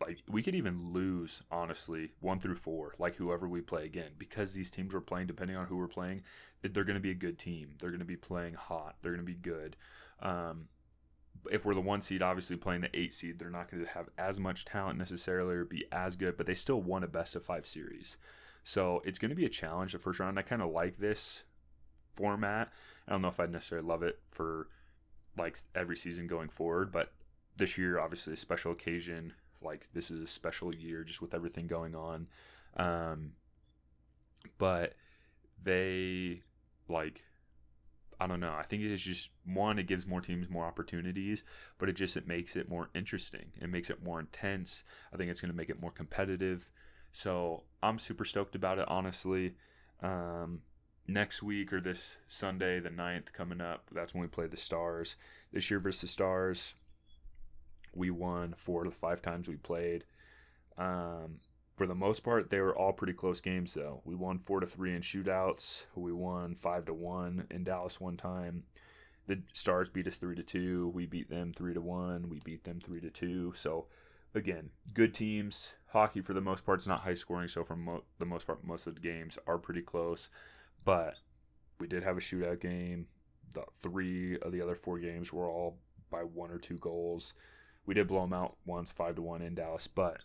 [0.00, 4.52] like we could even lose honestly one through four like whoever we play again because
[4.52, 6.22] these teams we're playing depending on who we're playing
[6.62, 7.74] they're going to be a good team.
[7.78, 8.96] They're going to be playing hot.
[9.02, 9.76] They're going to be good.
[10.20, 10.68] Um,
[11.50, 14.08] if we're the one seed obviously playing the eight seed they're not going to have
[14.18, 17.44] as much talent necessarily or be as good but they still won a best of
[17.44, 18.16] five series.
[18.64, 20.38] So it's going to be a challenge the first round.
[20.38, 21.44] I kind of like this
[22.14, 22.72] format.
[23.06, 24.68] I don't know if i'd necessarily love it for
[25.36, 27.12] like every season going forward but
[27.56, 31.66] this year obviously a special occasion like this is a special year just with everything
[31.66, 32.26] going on
[32.76, 33.32] um
[34.58, 34.94] but
[35.62, 36.42] they
[36.88, 37.22] like
[38.18, 38.54] I don't know.
[38.54, 39.78] I think it is just one.
[39.78, 41.44] It gives more teams more opportunities,
[41.78, 43.52] but it just it makes it more interesting.
[43.60, 44.84] It makes it more intense.
[45.12, 46.70] I think it's going to make it more competitive.
[47.12, 48.88] So I'm super stoked about it.
[48.88, 49.54] Honestly,
[50.02, 50.62] um,
[51.06, 55.16] next week or this Sunday, the 9th coming up, that's when we play the Stars.
[55.52, 56.74] This year versus the Stars,
[57.96, 60.04] we won four the five times we played.
[60.78, 61.40] Um,
[61.76, 63.74] for the most part, they were all pretty close games.
[63.74, 65.84] Though we won four to three in shootouts.
[65.94, 68.64] We won five to one in Dallas one time.
[69.26, 70.92] The Stars beat us three to two.
[70.94, 72.28] We beat them three to one.
[72.28, 73.52] We beat them three to two.
[73.54, 73.86] So
[74.34, 75.74] again, good teams.
[75.88, 77.48] Hockey for the most part is not high scoring.
[77.48, 80.30] So for mo- the most part, most of the games are pretty close.
[80.84, 81.16] But
[81.80, 83.06] we did have a shootout game.
[83.52, 85.78] The three of the other four games were all
[86.10, 87.34] by one or two goals.
[87.86, 90.18] We did blow them out once, five to one in Dallas, but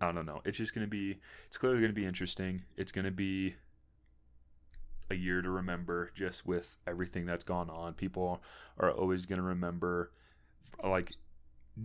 [0.00, 0.42] I don't know.
[0.44, 2.62] It's just going to be, it's clearly going to be interesting.
[2.76, 3.54] It's going to be
[5.10, 7.94] a year to remember just with everything that's gone on.
[7.94, 8.42] People
[8.78, 10.10] are always going to remember,
[10.82, 11.12] like,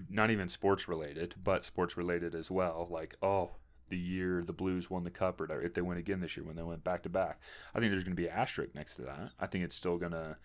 [0.09, 2.87] not even sports related, but sports related as well.
[2.89, 3.51] Like, oh,
[3.89, 6.55] the year the Blues won the cup, or if they win again this year when
[6.55, 7.39] they went back to back.
[7.75, 9.31] I think there's going to be an asterisk next to that.
[9.39, 10.37] I think it's still going to,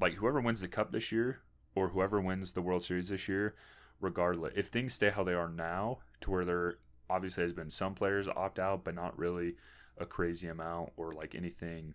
[0.00, 1.40] like, whoever wins the cup this year
[1.78, 3.54] or whoever wins the World Series this year,
[4.00, 7.94] regardless, if things stay how they are now, to where there obviously has been some
[7.94, 9.54] players opt out, but not really
[9.96, 11.94] a crazy amount or like anything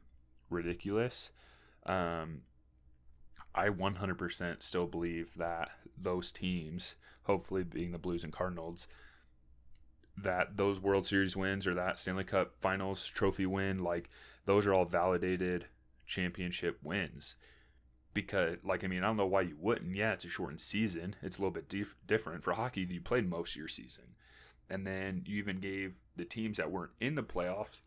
[0.49, 1.31] ridiculous.
[1.85, 2.41] Um,
[3.53, 8.87] I 100% still believe that those teams, hopefully being the Blues and Cardinals,
[10.17, 14.09] that those World Series wins or that Stanley Cup Finals trophy win, like
[14.45, 15.65] those are all validated
[16.05, 17.35] championship wins
[18.13, 19.95] because like I mean I don't know why you wouldn't.
[19.95, 21.15] Yeah, it's a shortened season.
[21.21, 22.87] It's a little bit dif- different for hockey.
[22.89, 24.15] You played most of your season,
[24.69, 27.81] and then you even gave the teams that weren't in the playoffs,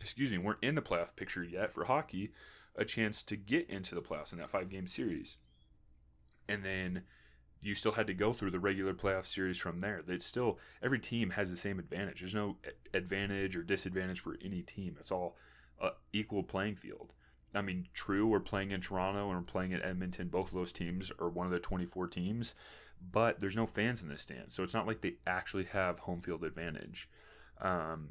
[0.00, 2.32] excuse me, weren't in the playoff picture yet for hockey,
[2.76, 5.38] a chance to get into the playoffs in that five game series,
[6.48, 7.02] and then
[7.60, 10.00] you still had to go through the regular playoff series from there.
[10.00, 12.20] That still every team has the same advantage.
[12.20, 12.56] There's no
[12.94, 14.96] advantage or disadvantage for any team.
[15.00, 15.36] It's all
[16.12, 17.12] equal playing field.
[17.54, 20.28] I mean, true, we're playing in Toronto and we're playing in Edmonton.
[20.28, 22.54] Both of those teams are one of the 24 teams,
[23.12, 24.54] but there's no fans in the stands.
[24.54, 27.08] So it's not like they actually have home field advantage.
[27.60, 28.10] Um,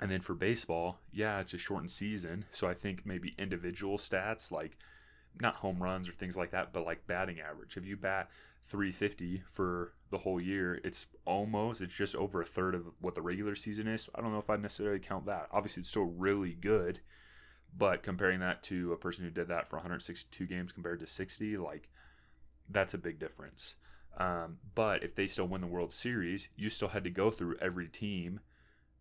[0.00, 2.46] and then for baseball, yeah, it's a shortened season.
[2.52, 4.76] So I think maybe individual stats, like
[5.40, 7.76] not home runs or things like that, but like batting average.
[7.76, 8.30] If you bat
[8.64, 13.22] 350 for the whole year, it's almost, it's just over a third of what the
[13.22, 14.08] regular season is.
[14.14, 15.48] I don't know if I'd necessarily count that.
[15.52, 17.00] Obviously, it's still really good
[17.76, 21.56] but comparing that to a person who did that for 162 games compared to 60,
[21.56, 21.88] like
[22.68, 23.76] that's a big difference.
[24.18, 27.56] Um, but if they still win the World Series, you still had to go through
[27.60, 28.40] every team.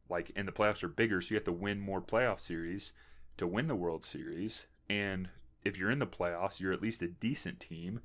[0.09, 2.93] Like, and the playoffs are bigger, so you have to win more playoff series
[3.37, 4.65] to win the World Series.
[4.89, 5.29] And
[5.63, 8.01] if you're in the playoffs, you're at least a decent team,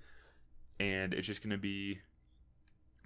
[0.79, 2.01] and it's just going to be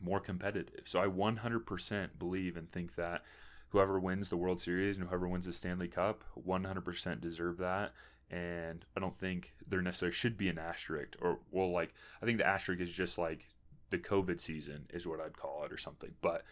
[0.02, 0.82] more competitive.
[0.84, 3.22] So I 100% believe and think that
[3.70, 7.92] whoever wins the World Series and whoever wins the Stanley Cup 100% deserve that.
[8.30, 12.38] And I don't think there necessarily should be an asterisk or, well, like, I think
[12.38, 13.48] the asterisk is just like
[13.90, 16.12] the COVID season is what I'd call it or something.
[16.20, 16.44] But,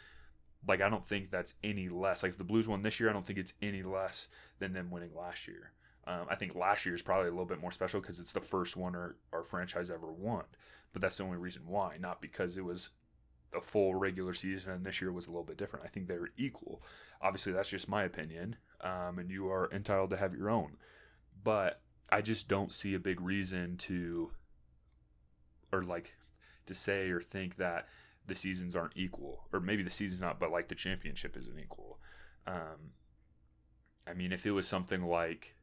[0.67, 2.23] like, I don't think that's any less.
[2.23, 4.91] Like, if the Blues won this year, I don't think it's any less than them
[4.91, 5.73] winning last year.
[6.07, 8.41] Um, I think last year is probably a little bit more special because it's the
[8.41, 10.45] first one our, our franchise ever won.
[10.93, 12.89] But that's the only reason why, not because it was
[13.55, 15.85] a full regular season and this year was a little bit different.
[15.85, 16.83] I think they were equal.
[17.23, 20.77] Obviously, that's just my opinion, um, and you are entitled to have your own.
[21.43, 21.81] But
[22.11, 24.31] I just don't see a big reason to,
[25.73, 26.15] or like,
[26.67, 27.89] to say or think that
[28.27, 31.99] the seasons aren't equal, or maybe the season's not, but like the championship isn't equal.
[32.47, 32.93] Um,
[34.07, 35.55] I mean, if it was something like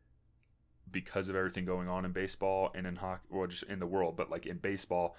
[0.92, 4.16] because of everything going on in baseball and in hockey, or just in the world,
[4.16, 5.16] but like in baseball,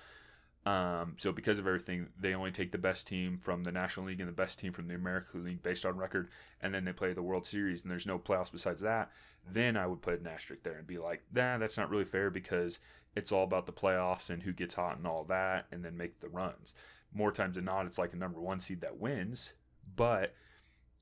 [0.66, 4.18] Um, so because of everything, they only take the best team from the National League
[4.18, 6.28] and the best team from the American League based on record,
[6.60, 9.12] and then they play the World Series, and there's no playoffs besides that.
[9.48, 12.30] Then I would put an asterisk there and be like, nah, that's not really fair
[12.30, 12.80] because
[13.14, 16.18] it's all about the playoffs and who gets hot and all that, and then make
[16.18, 16.74] the runs.
[17.14, 19.52] More times than not, it's like a number one seed that wins.
[19.94, 20.34] But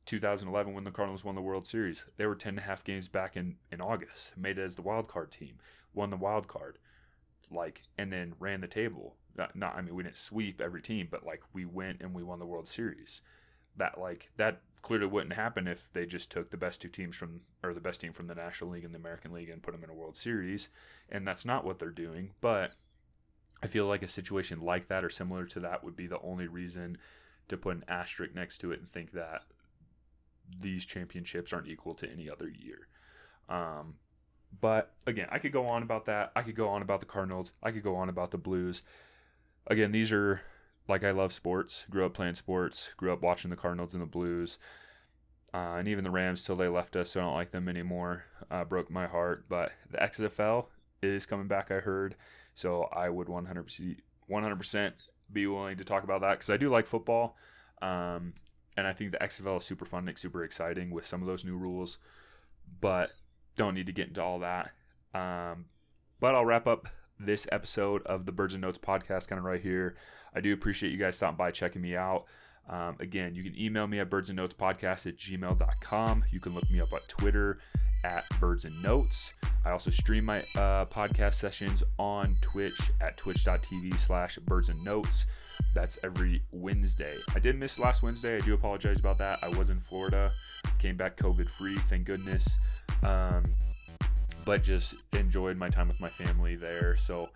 [0.05, 3.09] 2011, when the Cardinals won the World Series, they were 10 and a half games
[3.09, 5.55] back in, in August, made it as the wild card team,
[5.95, 6.79] won the wild card,
[7.51, 9.17] like, and then ran the table.
[9.37, 12.22] Not, not, I mean, we didn't sweep every team, but like we went and we
[12.22, 13.22] won the World Series.
[13.76, 17.41] That like that clearly wouldn't happen if they just took the best two teams from
[17.62, 19.82] or the best team from the National League and the American League and put them
[19.82, 20.68] in a World Series,
[21.09, 22.30] and that's not what they're doing.
[22.41, 22.72] But
[23.62, 26.47] I feel like a situation like that or similar to that would be the only
[26.47, 26.99] reason
[27.49, 29.43] to put an asterisk next to it and think that
[30.61, 32.89] these championships aren't equal to any other year.
[33.49, 33.95] Um,
[34.61, 36.32] but again, I could go on about that.
[36.37, 37.53] I could go on about the Cardinals.
[37.62, 38.82] I could go on about the Blues.
[39.67, 40.43] Again, these are
[40.89, 41.87] like I love sports.
[41.91, 42.93] Grew up playing sports.
[42.97, 44.59] Grew up watching the Cardinals and the Blues.
[45.53, 48.25] Uh, and even the Rams till they left us, so I don't like them anymore.
[48.51, 49.45] Uh, broke my heart.
[49.49, 50.67] But the XFL
[51.01, 52.17] is coming back, I heard.
[52.55, 53.97] So I would 100%,
[54.31, 54.93] 100%
[55.33, 57.37] be willing to talk about that because I do like football.
[57.81, 58.35] Um,
[58.77, 61.45] and I think the XFL is super fun and super exciting with some of those
[61.45, 61.99] new rules.
[62.81, 63.11] But
[63.57, 64.73] don't need to get into all that.
[65.15, 65.67] Um,
[66.19, 66.89] but I'll wrap up
[67.19, 69.97] this episode of the Birds and Notes podcast kind of right here.
[70.35, 72.25] I do appreciate you guys stopping by, checking me out.
[72.69, 76.25] Um, again, you can email me at birds and notes podcast at gmail.com.
[76.31, 77.59] You can look me up on Twitter
[78.05, 79.33] at birds and notes.
[79.65, 85.27] I also stream my uh, podcast sessions on Twitch at twitch.tv slash birds and notes.
[85.75, 87.17] That's every Wednesday.
[87.35, 88.37] I did miss last Wednesday.
[88.37, 89.39] I do apologize about that.
[89.43, 90.33] I was in Florida,
[90.79, 92.59] came back COVID free, thank goodness.
[93.03, 93.45] Um,
[94.45, 96.97] but just enjoyed my time with my family there.
[96.97, 97.28] So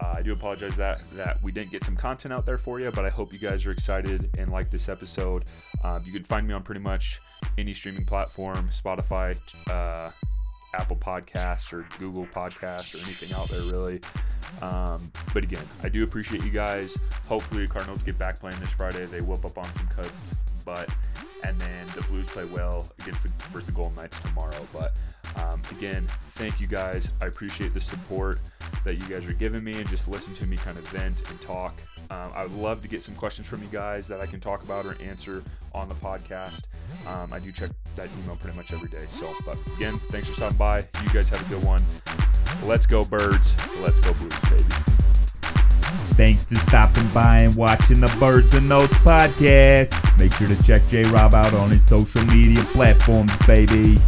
[0.00, 2.90] uh, I do apologize that that we didn't get some content out there for you,
[2.90, 5.44] but I hope you guys are excited and like this episode.
[5.82, 7.20] Um, you can find me on pretty much
[7.58, 9.36] any streaming platform, Spotify,
[9.70, 10.10] uh,
[10.74, 14.00] Apple Podcasts, or Google Podcasts, or anything out there really.
[14.62, 16.98] Um, but again, I do appreciate you guys.
[17.28, 19.06] Hopefully, the Cardinals get back playing this Friday.
[19.06, 20.88] They whoop up on some Cubs, but
[21.44, 24.66] and then the Blues play well against the versus the Golden Knights tomorrow.
[24.72, 24.96] But
[25.36, 27.10] um, again, thank you guys.
[27.20, 28.38] I appreciate the support
[28.84, 31.40] that you guys are giving me and just listen to me kind of vent and
[31.40, 31.74] talk.
[32.10, 34.62] Um, I would love to get some questions from you guys that I can talk
[34.62, 35.42] about or answer
[35.74, 36.64] on the podcast.
[37.06, 39.06] Um, I do check that email pretty much every day.
[39.10, 40.78] So, but again, thanks for stopping by.
[41.02, 41.82] You guys have a good one.
[42.64, 43.54] Let's go, birds.
[43.80, 44.64] Let's go, blues, baby.
[46.16, 50.18] Thanks for stopping by and watching the Birds and Notes podcast.
[50.18, 53.98] Make sure to check J Rob out on his social media platforms, baby.